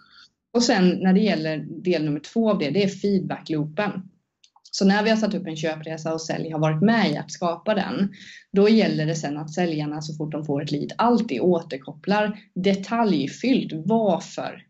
[0.55, 3.91] Och sen när det gäller del nummer två av det, det är feedbackloopen.
[4.71, 7.31] Så när vi har satt upp en köpresa och sälj har varit med i att
[7.31, 8.13] skapa den,
[8.53, 13.73] då gäller det sen att säljarna så fort de får ett lead alltid återkopplar detaljfyllt
[13.73, 14.63] varför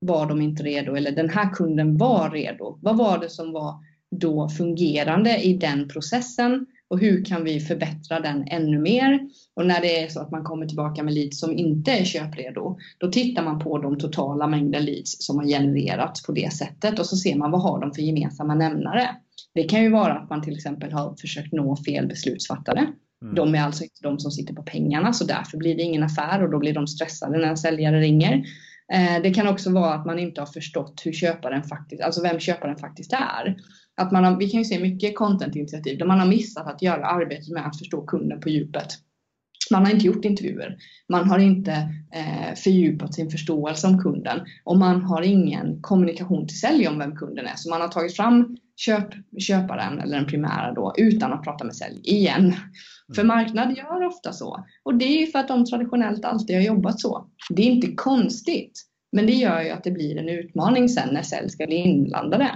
[0.00, 2.78] var de inte redo eller den här kunden var redo.
[2.82, 3.74] Vad var det som var
[4.10, 9.20] då fungerande i den processen och hur kan vi förbättra den ännu mer?
[9.54, 12.78] Och när det är så att man kommer tillbaka med leads som inte är köpredo,
[12.98, 17.06] då tittar man på de totala mängden leads som har genererats på det sättet och
[17.06, 19.08] så ser man vad har de för gemensamma nämnare.
[19.54, 22.86] Det kan ju vara att man till exempel har försökt nå fel beslutsfattare.
[23.22, 23.34] Mm.
[23.34, 26.42] De är alltså inte de som sitter på pengarna så därför blir det ingen affär
[26.42, 28.44] och då blir de stressade när en säljare ringer.
[28.92, 32.40] Eh, det kan också vara att man inte har förstått hur köparen faktiskt, alltså vem
[32.40, 33.56] köparen faktiskt är.
[34.00, 37.06] Att man har, vi kan ju se mycket contentinitiativ där man har missat att göra
[37.06, 38.88] arbetet med att förstå kunden på djupet.
[39.70, 40.76] Man har inte gjort intervjuer.
[41.08, 41.72] Man har inte
[42.14, 47.16] eh, fördjupat sin förståelse om kunden och man har ingen kommunikation till sälj om vem
[47.16, 47.56] kunden är.
[47.56, 51.76] Så man har tagit fram köp, köparen eller den primära då utan att prata med
[51.76, 52.44] sälj igen.
[52.44, 52.54] Mm.
[53.14, 54.64] För marknad gör ofta så.
[54.82, 57.26] Och det är ju för att de traditionellt alltid har jobbat så.
[57.50, 58.72] Det är inte konstigt.
[59.12, 62.50] Men det gör ju att det blir en utmaning sen när sälj ska bli inblandade.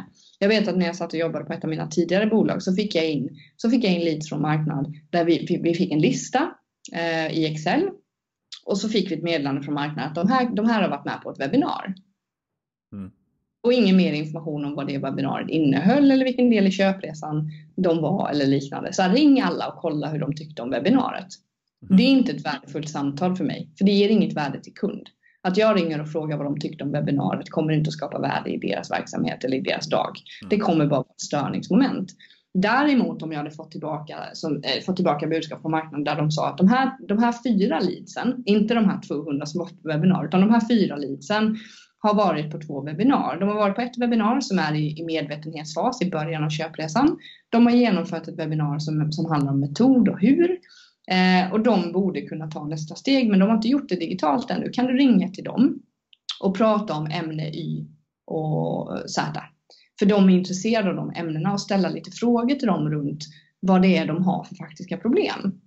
[0.45, 2.74] Jag vet att när jag satt och jobbade på ett av mina tidigare bolag så
[2.74, 6.01] fick jag in, så fick jag in leads från marknad där vi, vi fick en
[6.01, 6.51] lista
[6.92, 7.88] eh, i Excel
[8.66, 11.05] och så fick vi ett meddelande från marknaden att de här, de här har varit
[11.05, 11.95] med på ett webbinar.
[12.92, 13.11] Mm.
[13.62, 18.03] Och ingen mer information om vad det webbinariet innehöll eller vilken del i köpresan de
[18.03, 18.92] var eller liknande.
[18.92, 21.28] Så ring alla och kolla hur de tyckte om webbinariet.
[21.82, 21.97] Mm.
[21.97, 25.09] Det är inte ett värdefullt samtal för mig, för det ger inget värde till kund.
[25.45, 28.51] Att jag ringer och frågar vad de tyckte om webbinariet kommer inte att skapa värde
[28.51, 30.18] i deras verksamhet eller i deras dag.
[30.42, 30.49] Mm.
[30.51, 32.12] Det kommer bara vara ett störningsmoment.
[32.55, 36.30] Däremot om jag hade fått tillbaka, som, äh, fått tillbaka budskap på marknaden där de
[36.30, 39.88] sa att de här, de här fyra leadsen, inte de här 200 som var på
[39.88, 41.57] webbinar, utan de här fyra leadsen
[41.99, 43.36] har varit på två webbinar.
[43.40, 47.18] De har varit på ett webbinar som är i, i medvetenhetsfas i början av köpresan.
[47.49, 50.59] De har genomfört ett webbinar som, som handlar om metod och hur.
[51.07, 54.50] Eh, och de borde kunna ta nästa steg, men de har inte gjort det digitalt
[54.50, 54.70] ännu.
[54.70, 55.82] Kan du ringa till dem
[56.40, 57.86] och prata om ämne Y
[58.24, 59.42] och Z?
[59.98, 63.24] För de är intresserade av de ämnena och ställa lite frågor till dem runt
[63.61, 65.61] vad det är de har för faktiska problem.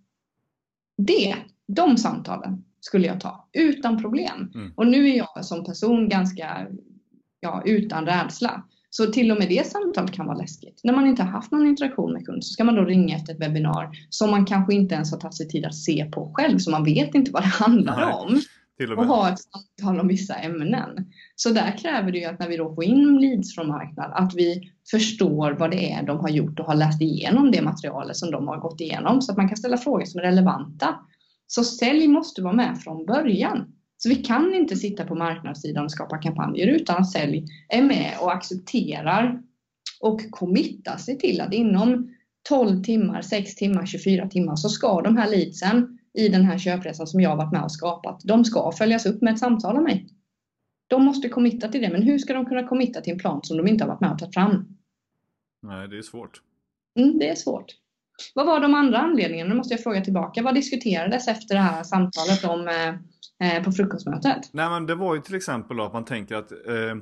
[0.98, 1.36] Det,
[1.68, 4.52] de samtalen skulle jag ta utan problem.
[4.56, 4.72] Mm.
[4.76, 6.68] Och nu är jag som person ganska
[7.40, 8.64] ja, utan rädsla.
[8.98, 10.82] Så till och med det samtalet kan vara läskigt.
[10.84, 13.34] När man inte har haft någon interaktion med kund så ska man då ringa efter
[13.34, 16.58] ett webbinar som man kanske inte ens har tagit sig tid att se på själv
[16.58, 18.42] så man vet inte vad det handlar Nej, om.
[18.92, 20.90] Och, och ha ett samtal om vissa ämnen.
[21.36, 24.36] Så där kräver det ju att när vi då får in leads från marknad att
[24.36, 28.32] vi förstår vad det är de har gjort och har läst igenom det materialet som
[28.32, 30.96] de har gått igenom så att man kan ställa frågor som är relevanta.
[31.48, 33.74] Så sälj måste vara med från början.
[33.98, 38.14] Så vi kan inte sitta på marknadssidan och skapa kampanjer utan att sälj är med
[38.22, 39.42] och accepterar
[40.02, 42.14] och committar sig till att inom
[42.50, 47.08] 12 timmar, 6 timmar, 24 timmar så ska de här leadsen i den här köpresan
[47.08, 50.08] som jag varit med och skapat, de ska följas upp med ett samtal av mig.
[50.88, 53.58] De måste committa till det, men hur ska de kunna committa till en plan som
[53.58, 54.78] de inte har varit med och tagit fram?
[55.62, 56.42] Nej, det är svårt.
[57.00, 57.76] Mm, det är svårt.
[58.36, 59.50] Vad var de andra anledningarna?
[59.50, 60.44] Nu måste jag fråga tillbaka.
[60.44, 64.50] Vad diskuterades efter det här samtalet om eh, eh, på frukostmötet?
[64.52, 66.96] Nej men det var ju till exempel då att man tänker att eh,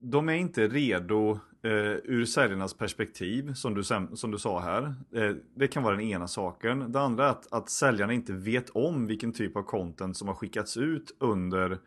[0.00, 1.30] de är inte redo
[1.64, 1.70] eh,
[2.04, 3.82] ur säljarnas perspektiv som du,
[4.14, 4.94] som du sa här.
[5.14, 6.92] Eh, det kan vara den ena saken.
[6.92, 10.34] Det andra är att, att säljarna inte vet om vilken typ av content som har
[10.34, 11.78] skickats ut under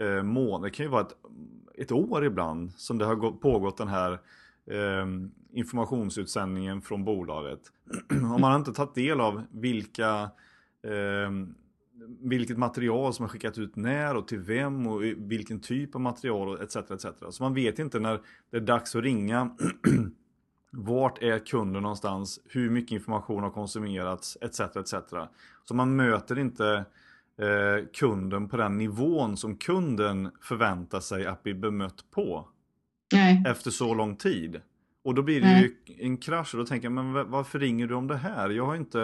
[0.00, 0.70] eh, månader.
[0.70, 1.14] Det kan ju vara ett,
[1.78, 4.18] ett år ibland som det har pågått den här
[4.70, 7.60] Ehm, informationsutsändningen från bolaget.
[8.10, 10.30] Om man inte tagit del av vilka
[10.82, 11.30] eh,
[12.20, 16.62] vilket material som har skickat ut när och till vem och vilken typ av material
[16.62, 16.76] etc.
[16.76, 17.06] etc.
[17.30, 19.56] Så man vet inte när det är dags att ringa.
[20.70, 22.40] Vart är kunden någonstans?
[22.44, 24.38] Hur mycket information har konsumerats?
[24.40, 24.60] Etc.
[24.60, 24.94] etc.
[25.64, 26.84] Så man möter inte
[27.36, 32.48] eh, kunden på den nivån som kunden förväntar sig att bli bemött på.
[33.12, 33.42] Nej.
[33.46, 34.60] Efter så lång tid.
[35.04, 35.76] Och då blir det Nej.
[35.86, 38.50] ju en krasch och då tänker jag, men varför ringer du om det här?
[38.50, 39.02] Jag har inte,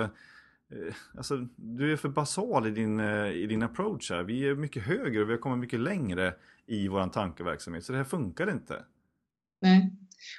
[0.72, 4.22] eh, alltså du är för basal i din, eh, i din approach här.
[4.22, 6.34] Vi är mycket högre och vi har kommit mycket längre
[6.66, 8.84] i våran tankeverksamhet, så det här funkar inte.
[9.60, 9.92] Nej,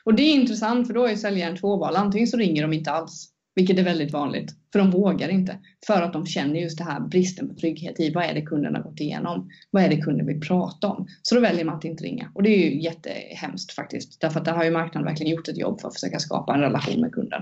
[0.03, 1.95] och det är intressant för då är säljaren tvåval.
[1.95, 5.59] Antingen så ringer de inte alls vilket är väldigt vanligt, för de vågar inte.
[5.87, 8.75] För att de känner just det här bristen på trygghet i vad är det kunden
[8.75, 9.49] har gått igenom?
[9.71, 11.07] Vad är det kunden vill prata om?
[11.21, 12.31] Så då väljer man att inte ringa.
[12.33, 14.21] Och det är ju jättehemskt faktiskt.
[14.21, 16.61] Därför att där har ju marknaden verkligen gjort ett jobb för att försöka skapa en
[16.61, 17.41] relation med kunden.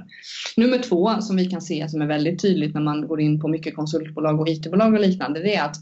[0.58, 3.48] Nummer två som vi kan se som är väldigt tydligt när man går in på
[3.48, 5.76] mycket konsultbolag och IT-bolag och liknande, det är att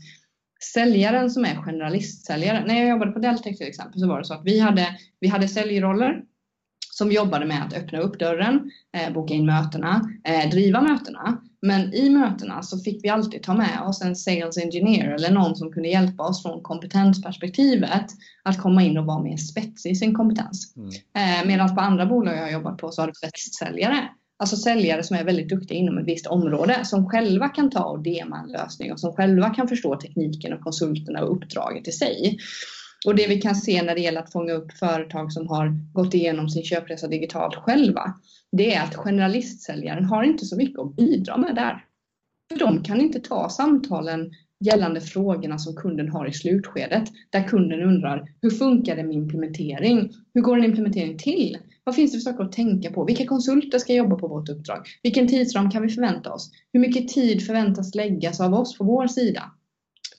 [0.74, 2.66] säljaren som är generalistsäljare.
[2.66, 4.88] När jag jobbade på Deltec till exempel så var det så att vi hade,
[5.20, 6.22] vi hade säljroller
[6.92, 11.42] som jobbade med att öppna upp dörren, eh, boka in mötena, eh, driva mötena.
[11.62, 15.56] Men i mötena så fick vi alltid ta med oss en sales engineer eller någon
[15.56, 18.06] som kunde hjälpa oss från kompetensperspektivet
[18.44, 20.74] att komma in och vara mer spetsig i sin kompetens.
[20.76, 20.90] Mm.
[20.90, 24.10] Eh, Medan på andra bolag jag har jobbat på så har det bästsäljare.
[24.40, 28.04] Alltså säljare som är väldigt duktiga inom ett visst område som själva kan ta och
[28.04, 32.38] dema en lösning och som själva kan förstå tekniken och konsulterna och uppdraget i sig.
[33.06, 36.14] Och det vi kan se när det gäller att fånga upp företag som har gått
[36.14, 38.14] igenom sin köpresa digitalt själva,
[38.52, 41.86] det är att generalistsäljaren har inte så mycket att bidra med där.
[42.52, 47.82] För de kan inte ta samtalen gällande frågorna som kunden har i slutskedet, där kunden
[47.82, 50.14] undrar hur funkar det med implementering?
[50.34, 51.58] Hur går en implementering till?
[51.84, 53.06] Vad finns det för saker att tänka på?
[53.06, 54.88] Vilka konsulter ska jobba på vårt uppdrag?
[55.04, 56.52] Vilken tidsram kan vi förvänta oss?
[56.74, 59.52] Hur mycket tid förväntas läggas av oss på vår sida?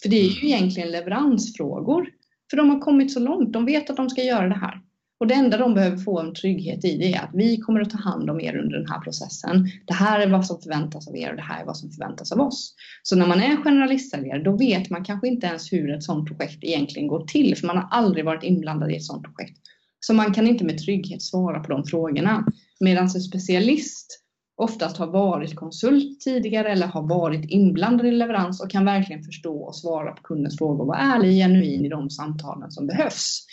[0.02, 2.06] För det är ju egentligen leveransfrågor
[2.53, 4.80] för de har kommit så långt, de vet att de ska göra det här.
[5.20, 7.90] Och det enda de behöver få en trygghet i det är att vi kommer att
[7.90, 9.68] ta hand om er under den här processen.
[9.86, 12.32] Det här är vad som förväntas av er och det här är vad som förväntas
[12.32, 12.74] av oss.
[13.03, 16.64] Så när man är generalistsäljare då vet man kanske inte ens hur ett sådant projekt
[16.64, 19.59] egentligen går till för man har aldrig varit inblandad i ett sådant projekt.
[20.00, 22.46] Så man kan inte med trygghet svara på de frågorna.
[22.80, 24.21] Medan en specialist
[24.57, 29.62] oftast har varit konsult tidigare eller har varit inblandad i leverans och kan verkligen förstå
[29.62, 33.46] och svara på kundens frågor vara ärlig och genuin i de samtalen som behövs.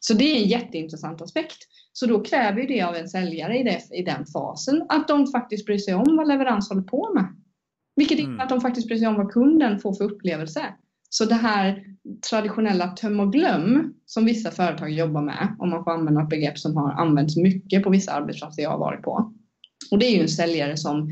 [0.00, 1.58] Så det är en jätteintressant aspekt.
[1.92, 5.66] Så då kräver det av en säljare i, det, i den fasen att de faktiskt
[5.66, 7.26] bryr sig om vad leverans håller på med.
[7.96, 8.44] Vilket innebär mm.
[8.44, 10.62] att de faktiskt bryr sig om vad kunden får för upplevelse.
[11.10, 11.84] Så det här
[12.30, 16.58] traditionella töm och glöm som vissa företag jobbar med, om man får använda ett begrepp
[16.58, 19.32] som har använts mycket på vissa arbetsplatser jag har varit på.
[19.90, 21.10] Och det är ju en säljare som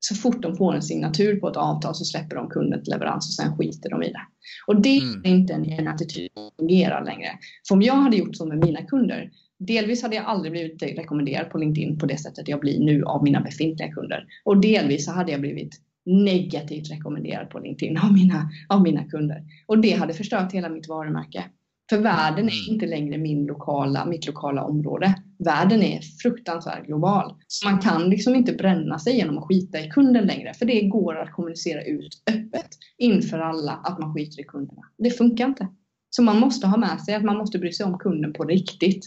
[0.00, 3.28] så fort de får en signatur på ett avtal så släpper de kunden till leverans
[3.28, 4.26] och sen skiter de i det.
[4.66, 5.20] Och det mm.
[5.24, 7.28] är inte en attityd som fungerar längre.
[7.68, 11.50] För om jag hade gjort så med mina kunder, delvis hade jag aldrig blivit rekommenderad
[11.50, 14.26] på LinkedIn på det sättet jag blir nu av mina befintliga kunder.
[14.44, 19.42] Och delvis så hade jag blivit negativt rekommenderad på LinkedIn av mina, av mina kunder.
[19.66, 21.44] Och det hade förstört hela mitt varumärke.
[21.90, 22.74] För världen är mm.
[22.74, 25.14] inte längre min lokala, mitt lokala område.
[25.38, 27.34] Världen är fruktansvärt global.
[27.46, 30.54] Så man kan liksom inte bränna sig genom att skita i kunden längre.
[30.54, 32.68] För det går att kommunicera ut öppet
[32.98, 34.82] inför alla att man skiter i kunderna.
[34.98, 35.68] Det funkar inte.
[36.10, 39.04] Så man måste ha med sig att man måste bry sig om kunden på riktigt.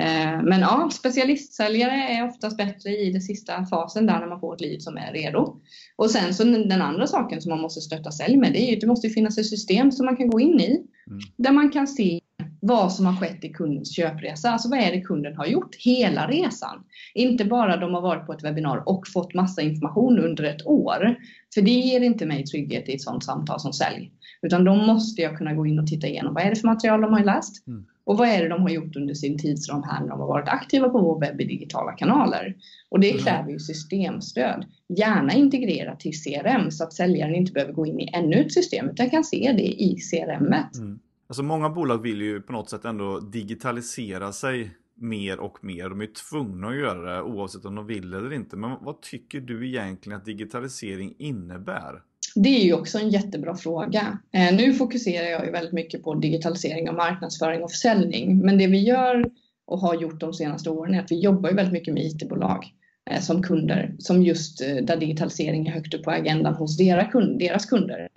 [0.00, 4.54] Eh, men ja, specialistsäljare är oftast bättre i den sista fasen där när man får
[4.54, 5.60] ett liv som är redo.
[5.96, 8.74] Och sen så den andra saken som man måste stötta sälj med det är ju
[8.74, 10.86] att det måste finnas ett system som man kan gå in i.
[11.06, 11.20] Mm.
[11.36, 12.20] Där man kan se
[12.60, 14.50] vad som har skett i kundens köpresa.
[14.50, 16.84] Alltså vad är det kunden har gjort hela resan?
[17.14, 21.16] Inte bara de har varit på ett webbinar och fått massa information under ett år.
[21.54, 24.10] För det ger inte mig trygghet i ett sådant samtal som sälj.
[24.42, 27.00] Utan då måste jag kunna gå in och titta igenom vad är det för material
[27.00, 27.66] de har läst?
[27.66, 27.84] Mm.
[28.04, 30.48] Och vad är det de har gjort under sin tidsram här när de har varit
[30.48, 32.56] aktiva på vår webb i digitala kanaler?
[32.88, 33.22] Och det mm.
[33.22, 34.66] kräver ju systemstöd.
[34.88, 38.88] Gärna integrerat till CRM så att säljaren inte behöver gå in i ännu ett system
[38.88, 40.54] utan kan se det i CRM.
[40.78, 40.98] Mm.
[41.26, 45.88] Alltså många bolag vill ju på något sätt ändå digitalisera sig mer och mer.
[45.88, 48.56] De är tvungna att göra det oavsett om de vill eller inte.
[48.56, 52.02] Men vad tycker du egentligen att digitalisering innebär?
[52.34, 54.18] Det är ju också en jättebra fråga.
[54.32, 58.38] Eh, nu fokuserar jag ju väldigt mycket på digitalisering av marknadsföring och försäljning.
[58.38, 59.30] Men det vi gör
[59.66, 62.64] och har gjort de senaste åren är att vi jobbar ju väldigt mycket med IT-bolag
[63.10, 67.66] eh, som kunder, som just eh, där digitalisering är högt upp på agendan hos deras
[67.66, 68.08] kunder.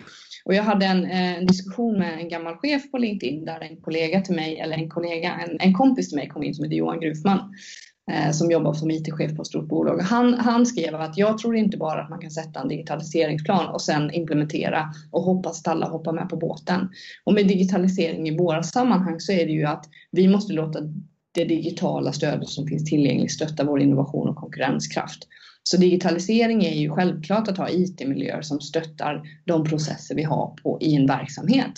[0.44, 4.20] Och jag hade en, en, diskussion med en gammal chef på LinkedIn där en kollega
[4.20, 7.00] till mig, eller en kollega, en, en kompis till mig kom in som heter Johan
[7.00, 7.54] Grufman
[8.10, 9.98] Eh, som jobbar som IT-chef på ett stort bolag.
[9.98, 13.82] Han, han skrev att jag tror inte bara att man kan sätta en digitaliseringsplan och
[13.82, 16.88] sen implementera och hoppas att alla hoppar med på båten.
[17.24, 20.78] Och med digitalisering i våra sammanhang så är det ju att vi måste låta
[21.32, 25.18] det digitala stödet som finns tillgängligt stötta vår innovation och konkurrenskraft.
[25.62, 30.78] Så digitalisering är ju självklart att ha IT-miljöer som stöttar de processer vi har på,
[30.80, 31.72] i en verksamhet.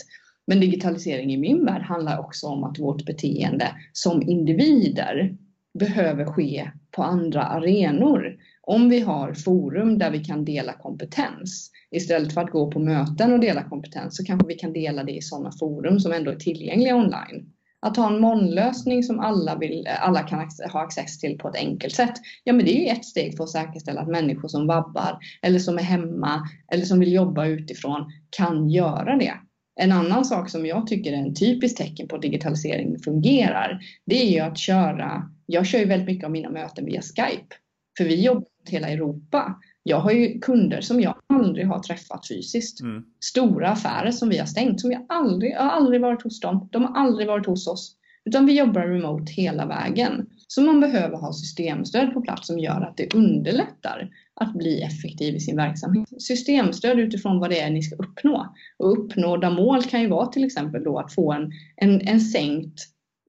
[0.47, 5.37] Men digitalisering i min värld handlar också om att vårt beteende som individer
[5.79, 8.37] behöver ske på andra arenor.
[8.63, 13.33] Om vi har forum där vi kan dela kompetens istället för att gå på möten
[13.33, 16.37] och dela kompetens så kanske vi kan dela det i sådana forum som ändå är
[16.37, 17.53] tillgängliga online.
[17.83, 21.95] Att ha en molnlösning som alla, vill, alla kan ha access till på ett enkelt
[21.95, 22.15] sätt.
[22.45, 25.59] Ja, men det är ju ett steg för att säkerställa att människor som vabbar eller
[25.59, 29.35] som är hemma eller som vill jobba utifrån kan göra det.
[29.81, 34.23] En annan sak som jag tycker är en typiskt tecken på att digitalisering fungerar, det
[34.23, 37.55] är ju att köra, jag kör ju väldigt mycket av mina möten via Skype,
[37.99, 39.61] för vi jobbar i hela Europa.
[39.83, 42.81] Jag har ju kunder som jag aldrig har träffat fysiskt.
[42.81, 43.05] Mm.
[43.25, 46.69] Stora affärer som vi har stängt, som jag aldrig, jag har aldrig varit hos dem.
[46.73, 47.97] De har aldrig varit hos oss.
[48.25, 50.27] Utan vi jobbar remote hela vägen.
[50.47, 55.35] Så man behöver ha systemstöd på plats som gör att det underlättar att bli effektiv
[55.35, 56.09] i sin verksamhet.
[56.23, 58.55] Systemstöd utifrån vad det är ni ska uppnå.
[58.79, 62.81] Och uppnådda mål kan ju vara till exempel då att få en, en, en sänkt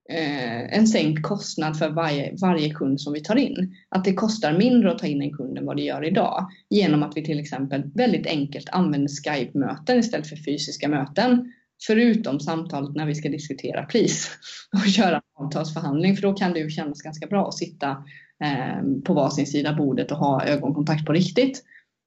[0.09, 3.75] eh, en sänkt kostnad för varje, varje kund som vi tar in.
[3.89, 7.03] Att det kostar mindre att ta in en kund än vad det gör idag genom
[7.03, 11.53] att vi till exempel väldigt enkelt använder Skype-möten istället för fysiska möten.
[11.87, 14.29] Förutom samtalet när vi ska diskutera pris
[14.73, 17.89] och köra en avtalsförhandling för då kan det ju kännas ganska bra att sitta
[18.43, 21.63] eh, på varsin sida bordet och ha ögonkontakt på riktigt.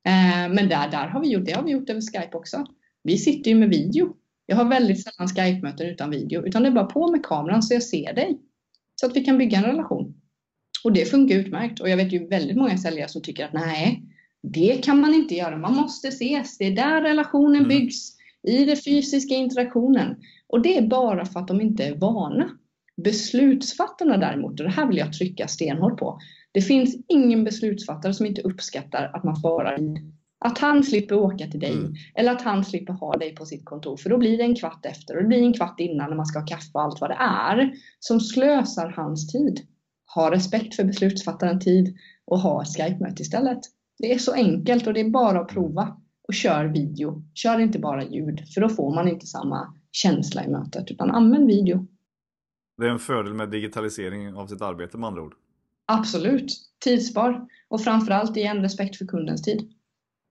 [0.07, 2.67] Eh, men där, där har vi gjort, det har vi gjort över Skype också.
[3.03, 4.15] Vi sitter ju med video
[4.47, 7.75] jag har väldigt sällan Skype-möten utan video, utan det är bara på med kameran så
[7.75, 8.39] jag ser dig.
[9.01, 10.15] Så att vi kan bygga en relation.
[10.85, 11.81] Och det funkar utmärkt.
[11.81, 14.03] Och jag vet ju väldigt många säljare som tycker att nej,
[14.43, 15.57] det kan man inte göra.
[15.57, 16.59] Man måste ses.
[16.59, 17.69] Det är där relationen mm.
[17.69, 18.15] byggs.
[18.43, 20.17] I den fysiska interaktionen.
[20.47, 22.51] Och det är bara för att de inte är vana.
[22.97, 26.19] Beslutsfattarna däremot, och det här vill jag trycka stenhårt på.
[26.53, 29.79] Det finns ingen beslutsfattare som inte uppskattar att man sparar
[30.45, 31.95] att han slipper åka till dig mm.
[32.15, 34.87] eller att han slipper ha dig på sitt kontor för då blir det en kvart
[34.87, 37.11] efter och det blir en kvart innan när man ska ha kaffe och allt vad
[37.11, 39.61] det är som slösar hans tid.
[40.15, 43.59] Ha respekt för beslutsfattaren tid och ha ett Skype-möte istället.
[43.99, 45.97] Det är så enkelt och det är bara att prova
[46.29, 47.23] och kör video.
[47.35, 51.47] Kör inte bara ljud för då får man inte samma känsla i mötet utan använd
[51.47, 51.87] video.
[52.79, 55.35] Det är en fördel med digitalisering av sitt arbete med andra ord.
[55.87, 56.53] Absolut.
[56.85, 59.71] Tidsspar och framförallt igen respekt för kundens tid.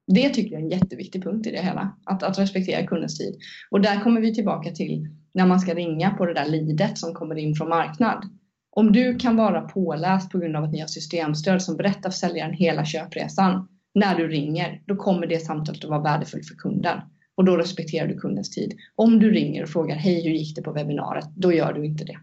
[0.08, 3.36] Det tycker jag är en jätteviktig punkt i det hela, att, att respektera kundens tid.
[3.72, 7.14] Och där kommer vi tillbaka till när man ska ringa på det där lidet som
[7.14, 8.30] kommer in från marknad.
[8.70, 12.18] Om du kan vara påläst på grund av att ni har systemstöd som berättar för
[12.18, 17.00] säljaren hela köpresan när du ringer, då kommer det samtalet att vara värdefullt för kunden.
[17.36, 18.74] Och då respekterar du kundens tid.
[18.96, 22.06] Om du ringer och frågar hej hur gick det på webbinariet, då gör du inte
[22.06, 22.18] det.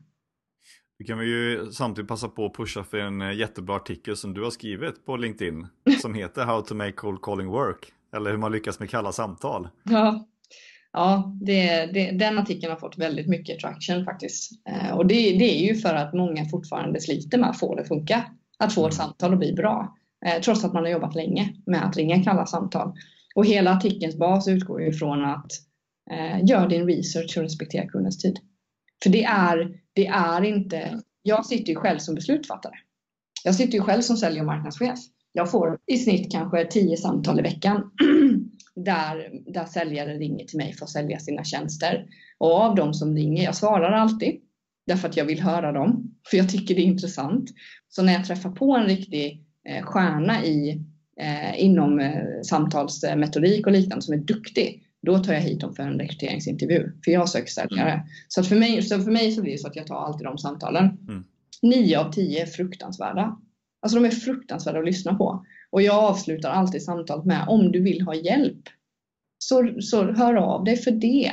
[1.00, 4.34] Vi kan vi ju samtidigt passa på att pusha för en eh, jättebra artikel som
[4.34, 5.66] du har skrivit på LinkedIn
[6.02, 7.92] som heter How to make cold calling work.
[8.16, 9.68] Eller hur man lyckas med kalla samtal.
[9.84, 10.28] Ja,
[10.92, 14.50] ja det, det, den artikeln har fått väldigt mycket traction faktiskt.
[14.68, 17.82] Eh, och det, det, är ju för att många fortfarande sliter med att få det
[17.82, 18.24] att funka.
[18.58, 19.06] Att få ett mm.
[19.06, 19.96] samtal att bli bra.
[20.26, 22.92] Eh, trots att man har jobbat länge med att ringa kalla samtal.
[23.34, 25.52] Och hela artikelns bas utgår ju från att
[26.10, 28.38] eh, gör din research och respektera kundens tid.
[29.02, 32.74] För det är, det är inte, jag sitter ju själv som beslutsfattare.
[33.44, 34.98] Jag sitter ju själv som sälj och marknadschef.
[35.32, 37.90] Jag får i snitt kanske 10 samtal i veckan
[38.74, 42.06] där, där säljare ringer till mig för att sälja sina tjänster.
[42.38, 44.40] Och av de som ringer, jag svarar alltid
[44.86, 47.50] därför att jag vill höra dem, för jag tycker det är intressant.
[47.88, 50.84] Så när jag träffar på en riktig eh, stjärna i,
[51.20, 55.82] eh, inom eh, samtalsmetodik och liknande som är duktig, då tar jag hit dem för
[55.82, 56.92] en rekryteringsintervju.
[57.04, 57.92] För jag söker säljare.
[57.92, 58.06] Mm.
[58.28, 60.26] Så, att för, mig, så för mig så blir det så att jag tar alltid
[60.26, 60.84] de samtalen.
[60.84, 61.24] Mm.
[61.62, 63.36] Nio av tio är fruktansvärda.
[63.82, 65.44] Alltså de är fruktansvärda att lyssna på.
[65.70, 68.62] Och jag avslutar alltid samtalet med om du vill ha hjälp.
[69.38, 71.32] Så, så hör av dig för det.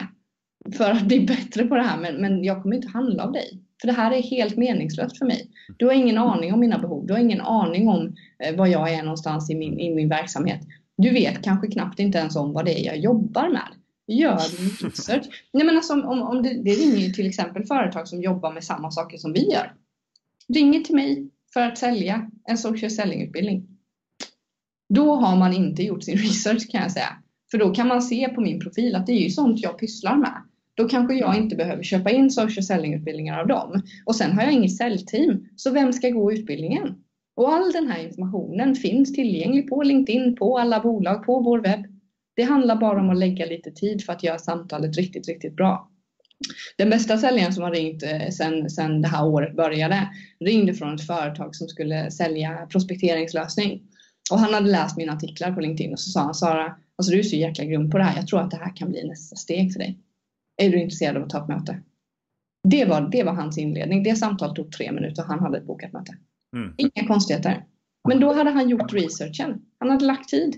[0.78, 2.01] För att bli bättre på det här.
[2.01, 3.61] Men, men jag kommer inte handla av dig.
[3.82, 5.49] För det här är helt meningslöst för mig.
[5.78, 7.07] Du har ingen aning om mina behov.
[7.07, 10.61] Du har ingen aning om eh, var jag är någonstans i min, i min verksamhet.
[10.98, 13.68] Du vet kanske knappt inte ens om vad det är jag jobbar med.
[14.08, 15.26] Gör din research.
[15.54, 18.64] Nej, men alltså, om, om det, det ringer ju till exempel företag som jobbar med
[18.64, 19.74] samma saker som vi gör.
[20.54, 23.68] Ringer till mig för att sälja en social selling-utbildning.
[24.89, 27.18] Då har man inte gjort sin research kan jag säga.
[27.52, 30.18] För då kan man se på min profil att det är ju sånt jag pysslar
[30.18, 30.43] med.
[30.74, 33.82] Då kanske jag inte behöver köpa in social selling-utbildningar av dem.
[34.06, 35.48] Och sen har jag inget säljteam.
[35.56, 36.95] Så vem ska gå utbildningen?
[37.38, 41.86] Och all den här informationen finns tillgänglig på LinkedIn, på alla bolag, på vår webb.
[42.36, 45.92] Det handlar bara om att lägga lite tid för att göra samtalet riktigt, riktigt bra.
[46.78, 50.10] Den bästa säljaren som har ringt eh, sen, sen det här året började
[50.40, 53.82] ringde från ett företag som skulle sälja prospekteringslösning.
[54.32, 57.20] Och han hade läst mina artiklar på LinkedIn och så sa han Sara, alltså du
[57.20, 58.18] är så jäkla grym på det här.
[58.18, 60.00] Jag tror att det här kan bli nästa steg för dig.
[60.62, 61.80] Är du intresserad av att ta ett möte?
[62.64, 64.04] Det var, det var hans inledning.
[64.04, 66.18] Det samtalet tog tre minuter och han hade ett bokat möte.
[66.56, 66.74] Mm.
[66.78, 67.66] Inga konstigheter.
[68.08, 69.62] Men då hade han gjort researchen.
[69.80, 70.56] Han hade lagt tid.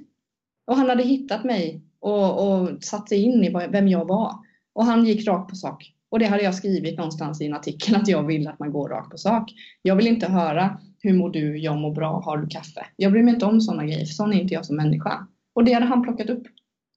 [0.68, 4.34] Och han hade hittat mig och, och satt sig in i vem jag var.
[4.74, 5.94] Och han gick rakt på sak.
[6.10, 8.90] Och det hade jag skrivit någonstans i en artikel att jag vill att man går
[8.90, 9.52] rakt på sak.
[9.82, 12.86] Jag vill inte höra hur mår du, jag mår bra, har du kaffe?
[12.96, 15.28] Jag bryr mig inte om sådana grejer, för sån är inte jag som människa.
[15.56, 16.44] Och det hade han plockat upp.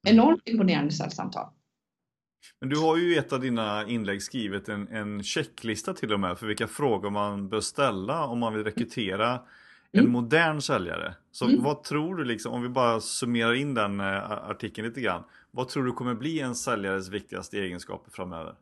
[0.07, 1.49] Enormt imponerande säljsamtal.
[2.59, 6.19] Men du har ju i ett av dina inlägg skrivit en, en checklista till och
[6.19, 9.39] med för vilka frågor man bör ställa om man vill rekrytera
[9.91, 10.11] en mm.
[10.11, 11.13] modern säljare.
[11.31, 11.63] Så mm.
[11.63, 15.23] vad tror du, liksom, om vi bara summerar in den eh, artikeln lite grann.
[15.51, 18.55] Vad tror du kommer bli en säljares viktigaste egenskaper framöver?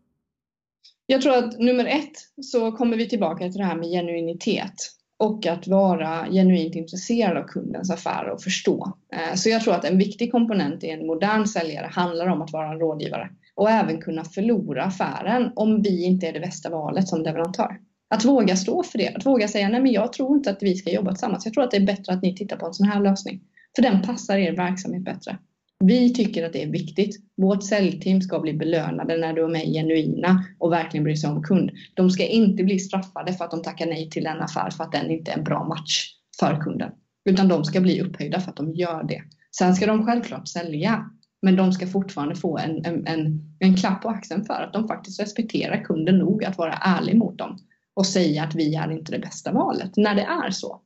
[1.06, 4.76] Jag tror att nummer ett så kommer vi tillbaka till det här med genuinitet
[5.18, 8.94] och att vara genuint intresserad av kundens affärer och förstå.
[9.14, 12.52] Eh, så jag tror att en viktig komponent i en modern säljare handlar om att
[12.52, 13.30] vara en rådgivare
[13.62, 17.80] och även kunna förlora affären om vi inte är det bästa valet som leverantör.
[18.10, 20.76] Att våga stå för det, att våga säga nej men jag tror inte att vi
[20.76, 21.46] ska jobba tillsammans.
[21.46, 23.42] Jag tror att det är bättre att ni tittar på en sån här lösning.
[23.76, 25.38] För den passar er verksamhet bättre.
[25.84, 27.16] Vi tycker att det är viktigt.
[27.38, 31.72] Vårt säljteam ska bli belönade när de är genuina och verkligen bryr sig om kund.
[31.94, 34.92] De ska inte bli straffade för att de tackar nej till en affär för att
[34.92, 36.92] den inte är en bra match för kunden.
[37.26, 39.22] Utan de ska bli upphöjda för att de gör det.
[39.58, 41.10] Sen ska de självklart sälja,
[41.42, 44.88] men de ska fortfarande få en, en, en, en klapp på axeln för att de
[44.88, 47.58] faktiskt respekterar kunden nog att vara ärlig mot dem
[47.94, 50.82] och säga att vi är inte det bästa valet när det är så.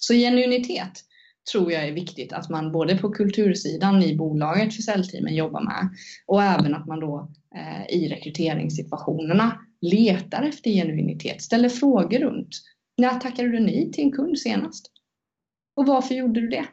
[0.00, 1.04] Så genuinitet
[1.52, 5.88] tror jag är viktigt att man både på kultursidan i bolaget för säljteamen jobbar med
[6.26, 12.56] och även att man då eh, i rekryteringssituationerna letar efter genuinitet, ställer frågor runt.
[12.96, 14.90] När tackade du nej till en kund senast?
[15.76, 16.66] Och varför gjorde du det?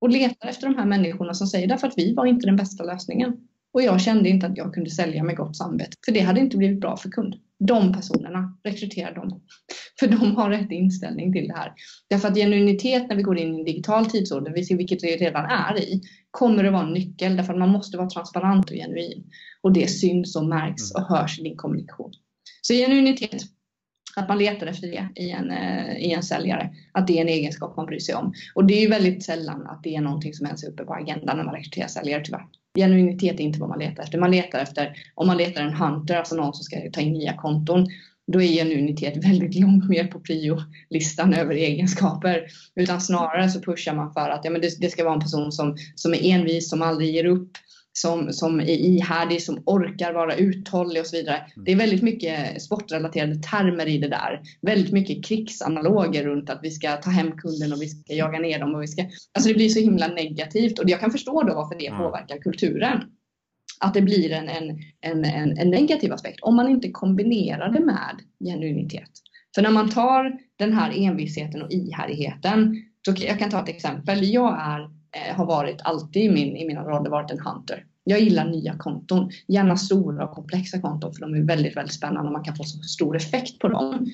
[0.00, 2.84] Och letar efter de här människorna som säger därför att vi var inte den bästa
[2.84, 3.36] lösningen.
[3.72, 6.56] Och jag kände inte att jag kunde sälja med gott samvete, för det hade inte
[6.56, 9.40] blivit bra för kund de personerna, rekrytera dem.
[10.00, 11.72] För de har rätt inställning till det här.
[12.10, 15.16] Därför att genuinitet när vi går in i en digital tidsålder, vi ser vilket vi
[15.16, 18.76] redan är i, kommer att vara en nyckel därför att man måste vara transparent och
[18.76, 19.24] genuin.
[19.62, 22.12] Och det syns och märks och hörs i din kommunikation.
[22.62, 23.42] Så genuinitet,
[24.18, 27.28] att man letar efter det i en, eh, i en säljare, att det är en
[27.28, 28.34] egenskap man bryr sig om.
[28.54, 30.94] Och det är ju väldigt sällan att det är någonting som ens är uppe på
[30.94, 32.46] agendan när man rekryterar säljare tyvärr.
[32.78, 34.18] Genuinitet är inte vad man letar efter.
[34.18, 37.32] Man letar efter, om man letar en hunter, alltså någon som ska ta in nya
[37.32, 37.86] konton,
[38.32, 42.46] då är genuinitet väldigt långt mer på prio-listan över egenskaper.
[42.74, 45.52] Utan snarare så pushar man för att ja, men det, det ska vara en person
[45.52, 47.50] som, som är envis, som aldrig ger upp,
[48.00, 51.36] som, som är ihärdig, som orkar vara uthållig och så vidare.
[51.36, 51.64] Mm.
[51.64, 54.40] Det är väldigt mycket sportrelaterade termer i det där.
[54.62, 58.58] Väldigt mycket krigsanaloger runt att vi ska ta hem kunden och vi ska jaga ner
[58.58, 58.74] dem.
[58.74, 59.02] Och vi ska...
[59.02, 61.98] Alltså det blir så himla negativt och jag kan förstå då varför det mm.
[61.98, 63.00] påverkar kulturen.
[63.80, 67.80] Att det blir en, en, en, en, en negativ aspekt om man inte kombinerar det
[67.80, 69.10] med genuinitet.
[69.54, 74.32] För när man tar den här envisheten och ihärdigheten, så jag kan ta ett exempel.
[74.32, 77.84] Jag är Eh, har varit alltid i, min, i mina roller varit en hunter.
[78.08, 82.28] Jag gillar nya konton, gärna stora och komplexa konton för de är väldigt, väldigt spännande
[82.28, 84.06] och man kan få så stor effekt på dem.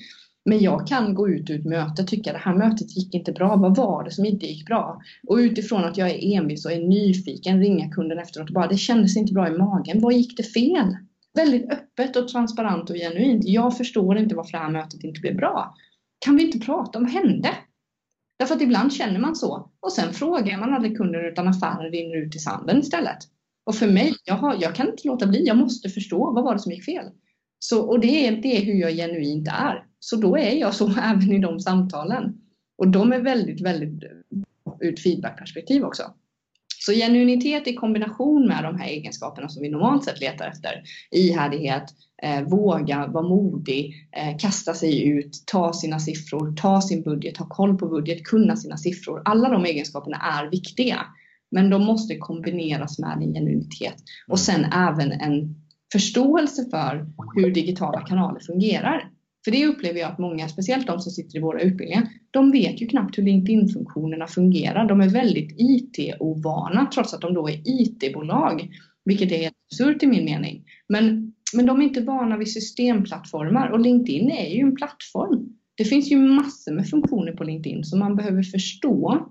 [0.45, 3.31] Men jag kan gå ut ur ett möte och tycka det här mötet gick inte
[3.31, 3.55] bra.
[3.55, 5.01] Vad var det som inte gick bra?
[5.27, 8.77] Och utifrån att jag är envis och är nyfiken ringa kunden efteråt och bara det
[8.77, 10.01] kändes inte bra i magen.
[10.01, 10.97] Vad gick det fel?
[11.33, 13.45] Väldigt öppet och transparent och genuint.
[13.45, 15.75] Jag förstår inte varför det här mötet inte blev bra.
[16.25, 17.49] Kan vi inte prata om vad hände?
[18.39, 22.25] Därför att ibland känner man så och sen frågar man aldrig kunden utan affären rinner
[22.25, 23.17] ut i sanden istället.
[23.65, 26.53] Och för mig, jag, har, jag kan inte låta bli, jag måste förstå vad var
[26.53, 27.05] det som gick fel.
[27.59, 29.85] Så, och det är, det är hur jag genuint är.
[29.99, 32.41] Så då är jag så även i de samtalen.
[32.77, 34.09] Och de är väldigt, väldigt eh,
[34.81, 36.03] ur ett feedbackperspektiv också.
[36.85, 41.83] Så genuinitet i kombination med de här egenskaperna som vi normalt sett letar efter, ihärdighet,
[42.23, 47.47] eh, våga vara modig, eh, kasta sig ut, ta sina siffror, ta sin budget, ha
[47.49, 49.21] koll på budget, kunna sina siffror.
[49.25, 50.99] Alla de egenskaperna är viktiga.
[51.51, 53.95] Men de måste kombineras med en genuinitet
[54.27, 55.55] och sen även en
[55.91, 59.09] förståelse för hur digitala kanaler fungerar.
[59.45, 62.81] För det upplever jag att många, speciellt de som sitter i våra utbildningar, de vet
[62.81, 64.87] ju knappt hur LinkedIn-funktionerna fungerar.
[64.87, 68.69] De är väldigt IT-ovana trots att de då är IT-bolag,
[69.05, 70.63] vilket är helt absurt i min mening.
[70.89, 75.49] Men, men de är inte vana vid systemplattformar och LinkedIn är ju en plattform.
[75.77, 79.27] Det finns ju massor med funktioner på LinkedIn som man behöver förstå.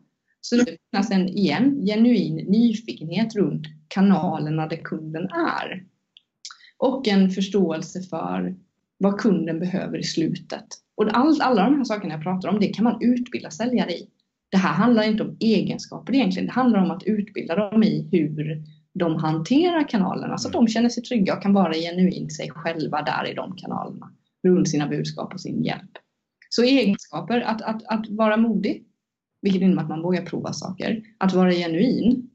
[0.47, 5.85] Så det finns en, igen, genuin nyfikenhet runt kanalerna där kunden är.
[6.79, 8.55] Och en förståelse för
[8.99, 10.65] vad kunden behöver i slutet.
[10.95, 14.09] Och all, alla de här sakerna jag pratar om, det kan man utbilda säljare i.
[14.51, 18.63] Det här handlar inte om egenskaper egentligen, det handlar om att utbilda dem i hur
[18.95, 23.03] de hanterar kanalerna så att de känner sig trygga och kan vara genuint sig själva
[23.03, 24.13] där i de kanalerna
[24.43, 25.91] runt sina budskap och sin hjälp.
[26.49, 28.85] Så egenskaper, att, att, att vara modig,
[29.45, 32.31] vilket innebär att man vågar prova saker, att vara genuin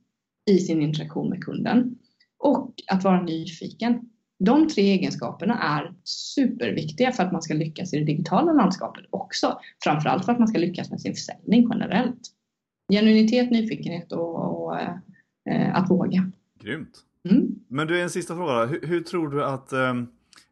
[0.50, 1.96] i sin interaktion med kunden
[2.38, 4.10] och att vara nyfiken.
[4.40, 9.60] De tre egenskaperna är superviktiga för att man ska lyckas i det digitala landskapet också.
[9.84, 12.20] Framförallt för att man ska lyckas med sin försäljning generellt.
[12.92, 16.32] Genuinitet, nyfikenhet och, och eh, att våga.
[16.60, 17.00] Grymt.
[17.30, 17.48] Mm.
[17.68, 18.66] Men du, en sista fråga.
[18.66, 19.80] Hur, hur tror du att eh,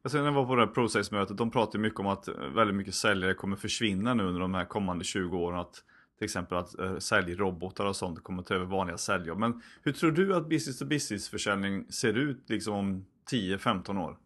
[0.03, 2.95] jag när jag var på det här ProSales-mötet, de pratade mycket om att väldigt mycket
[2.95, 5.59] säljare kommer försvinna nu under de här kommande 20 åren.
[5.59, 5.83] Att
[6.17, 9.39] till exempel att eh, säljrobotar och sånt kommer ta över vanliga säljjobb.
[9.39, 14.17] Men hur tror du att business to business försäljning ser ut liksom om 10-15 år?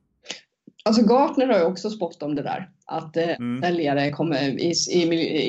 [0.84, 2.69] Alltså Gartner har ju också spått om det där.
[2.85, 3.61] Att eh, mm.
[3.61, 5.01] säljare kommer, i, i,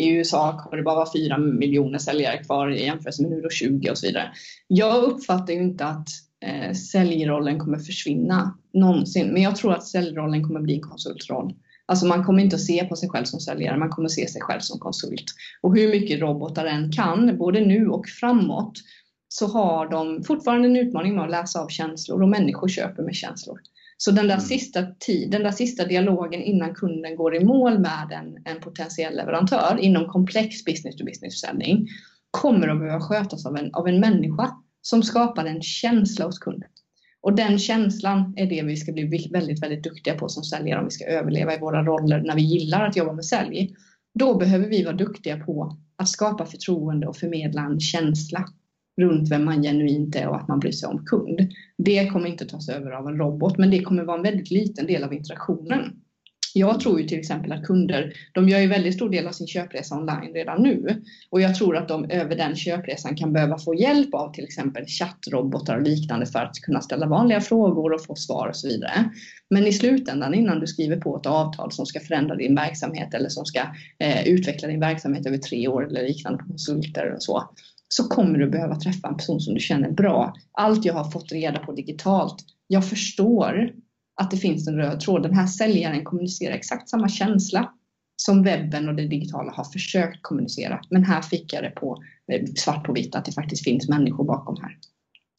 [0.04, 3.50] i, USA kommer det bara vara 4 miljoner säljare kvar i jämförelse med nu då
[3.50, 4.32] 20 och så vidare.
[4.66, 6.08] Jag uppfattar ju inte att
[6.40, 9.32] eh, säljrollen kommer försvinna någonsin.
[9.32, 11.54] Men jag tror att säljrollen kommer bli en konsultroll.
[11.92, 14.28] Alltså man kommer inte att se på sig själv som säljare, man kommer att se
[14.28, 15.24] sig själv som konsult.
[15.60, 18.72] Och hur mycket robotar än kan, både nu och framåt,
[19.28, 23.14] så har de fortfarande en utmaning med att läsa av känslor och människor köper med
[23.14, 23.60] känslor.
[23.96, 24.46] Så den där, mm.
[24.46, 29.16] sista tiden, den där sista dialogen innan kunden går i mål med en, en potentiell
[29.16, 31.88] leverantör inom komplex business to business försäljning
[32.30, 34.50] kommer att behöva skötas av en, av en människa
[34.82, 36.68] som skapar en känsla hos kunden.
[37.22, 40.84] Och den känslan är det vi ska bli väldigt, väldigt duktiga på som säljare om
[40.84, 43.76] vi ska överleva i våra roller när vi gillar att jobba med sälj.
[44.18, 48.48] Då behöver vi vara duktiga på att skapa förtroende och förmedla en känsla
[49.00, 51.52] runt vem man genuint är och att man bryr sig om kund.
[51.78, 54.86] Det kommer inte tas över av en robot, men det kommer vara en väldigt liten
[54.86, 56.02] del av interaktionen.
[56.54, 59.46] Jag tror ju till exempel att kunder, de gör ju väldigt stor del av sin
[59.46, 61.02] köpresa online redan nu.
[61.30, 64.86] Och jag tror att de över den köpresan kan behöva få hjälp av till exempel
[64.86, 69.10] chattrobotar och liknande för att kunna ställa vanliga frågor och få svar och så vidare.
[69.50, 73.28] Men i slutändan innan du skriver på ett avtal som ska förändra din verksamhet eller
[73.28, 73.60] som ska
[73.98, 77.50] eh, utveckla din verksamhet över tre år eller liknande konsulter och så,
[77.88, 80.34] så kommer du behöva träffa en person som du känner bra.
[80.52, 83.72] Allt jag har fått reda på digitalt, jag förstår
[84.14, 85.22] att det finns en röd tråd.
[85.22, 87.72] Den här säljaren kommunicerar exakt samma känsla
[88.16, 90.80] som webben och det digitala har försökt kommunicera.
[90.90, 92.02] Men här fick jag det på
[92.32, 94.78] eh, svart på vitt att det faktiskt finns människor bakom här.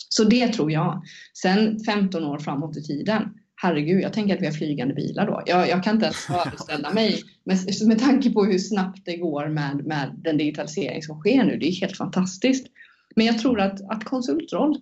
[0.09, 1.03] Så det tror jag.
[1.41, 5.43] Sen 15 år framåt i tiden, herregud, jag tänker att vi har flygande bilar då.
[5.45, 9.47] Jag, jag kan inte ens föreställa mig, med, med tanke på hur snabbt det går
[9.47, 11.57] med, med den digitalisering som sker nu.
[11.57, 12.67] Det är helt fantastiskt.
[13.15, 14.79] Men jag tror att, att konsultroll.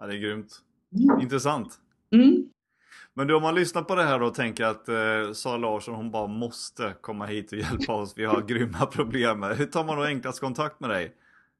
[0.00, 0.60] Ja, det är grymt.
[0.94, 1.20] Mm.
[1.20, 1.68] Intressant.
[2.12, 2.44] Mm.
[3.14, 6.10] Men du, om man lyssnar på det här och tänker att eh, Sara Larsson hon
[6.10, 9.42] bara måste komma hit och hjälpa oss, vi har grymma problem.
[9.42, 11.12] Hur tar man då enklast kontakt med dig?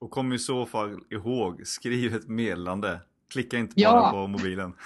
[0.00, 3.00] Och kom i så fall ihåg, skriv ett meddelande.
[3.32, 4.10] Klicka inte bara ja.
[4.10, 4.72] på mobilen.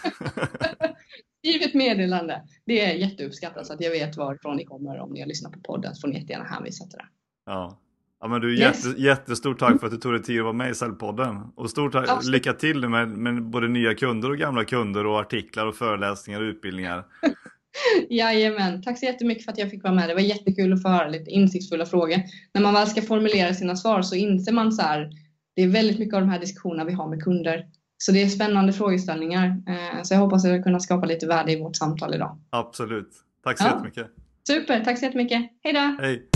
[1.45, 2.43] Skriv ett meddelande.
[2.67, 5.61] Det är jätteuppskattat så att jag vet varifrån ni kommer om ni har lyssnat på
[5.61, 7.07] podden så får ni jättegärna hänvisa till det.
[7.47, 7.81] Ja.
[8.21, 8.85] Ja, men du, yes.
[8.87, 11.37] jätte, jättestort tack för att du tog dig tid att vara med i Säljpodden.
[11.55, 15.67] Och stort tack, lycka till med, med både nya kunder och gamla kunder och artiklar
[15.67, 17.05] och föreläsningar och utbildningar.
[18.11, 20.09] Jajamän, tack så jättemycket för att jag fick vara med.
[20.09, 22.17] Det var jättekul att få höra lite insiktsfulla frågor.
[22.55, 25.11] När man väl ska formulera sina svar så inser man så här,
[25.57, 27.67] det är väldigt mycket av de här diskussionerna vi har med kunder.
[28.07, 29.47] Så det är spännande frågeställningar.
[29.47, 32.39] Eh, så jag hoppas att jag kunna skapa lite värde i vårt samtal idag.
[32.51, 33.09] Absolut.
[33.45, 33.71] Tack så ja.
[33.71, 34.07] jättemycket.
[34.47, 35.43] Super, tack så jättemycket.
[35.63, 35.97] Hej då!
[36.03, 36.29] Hej!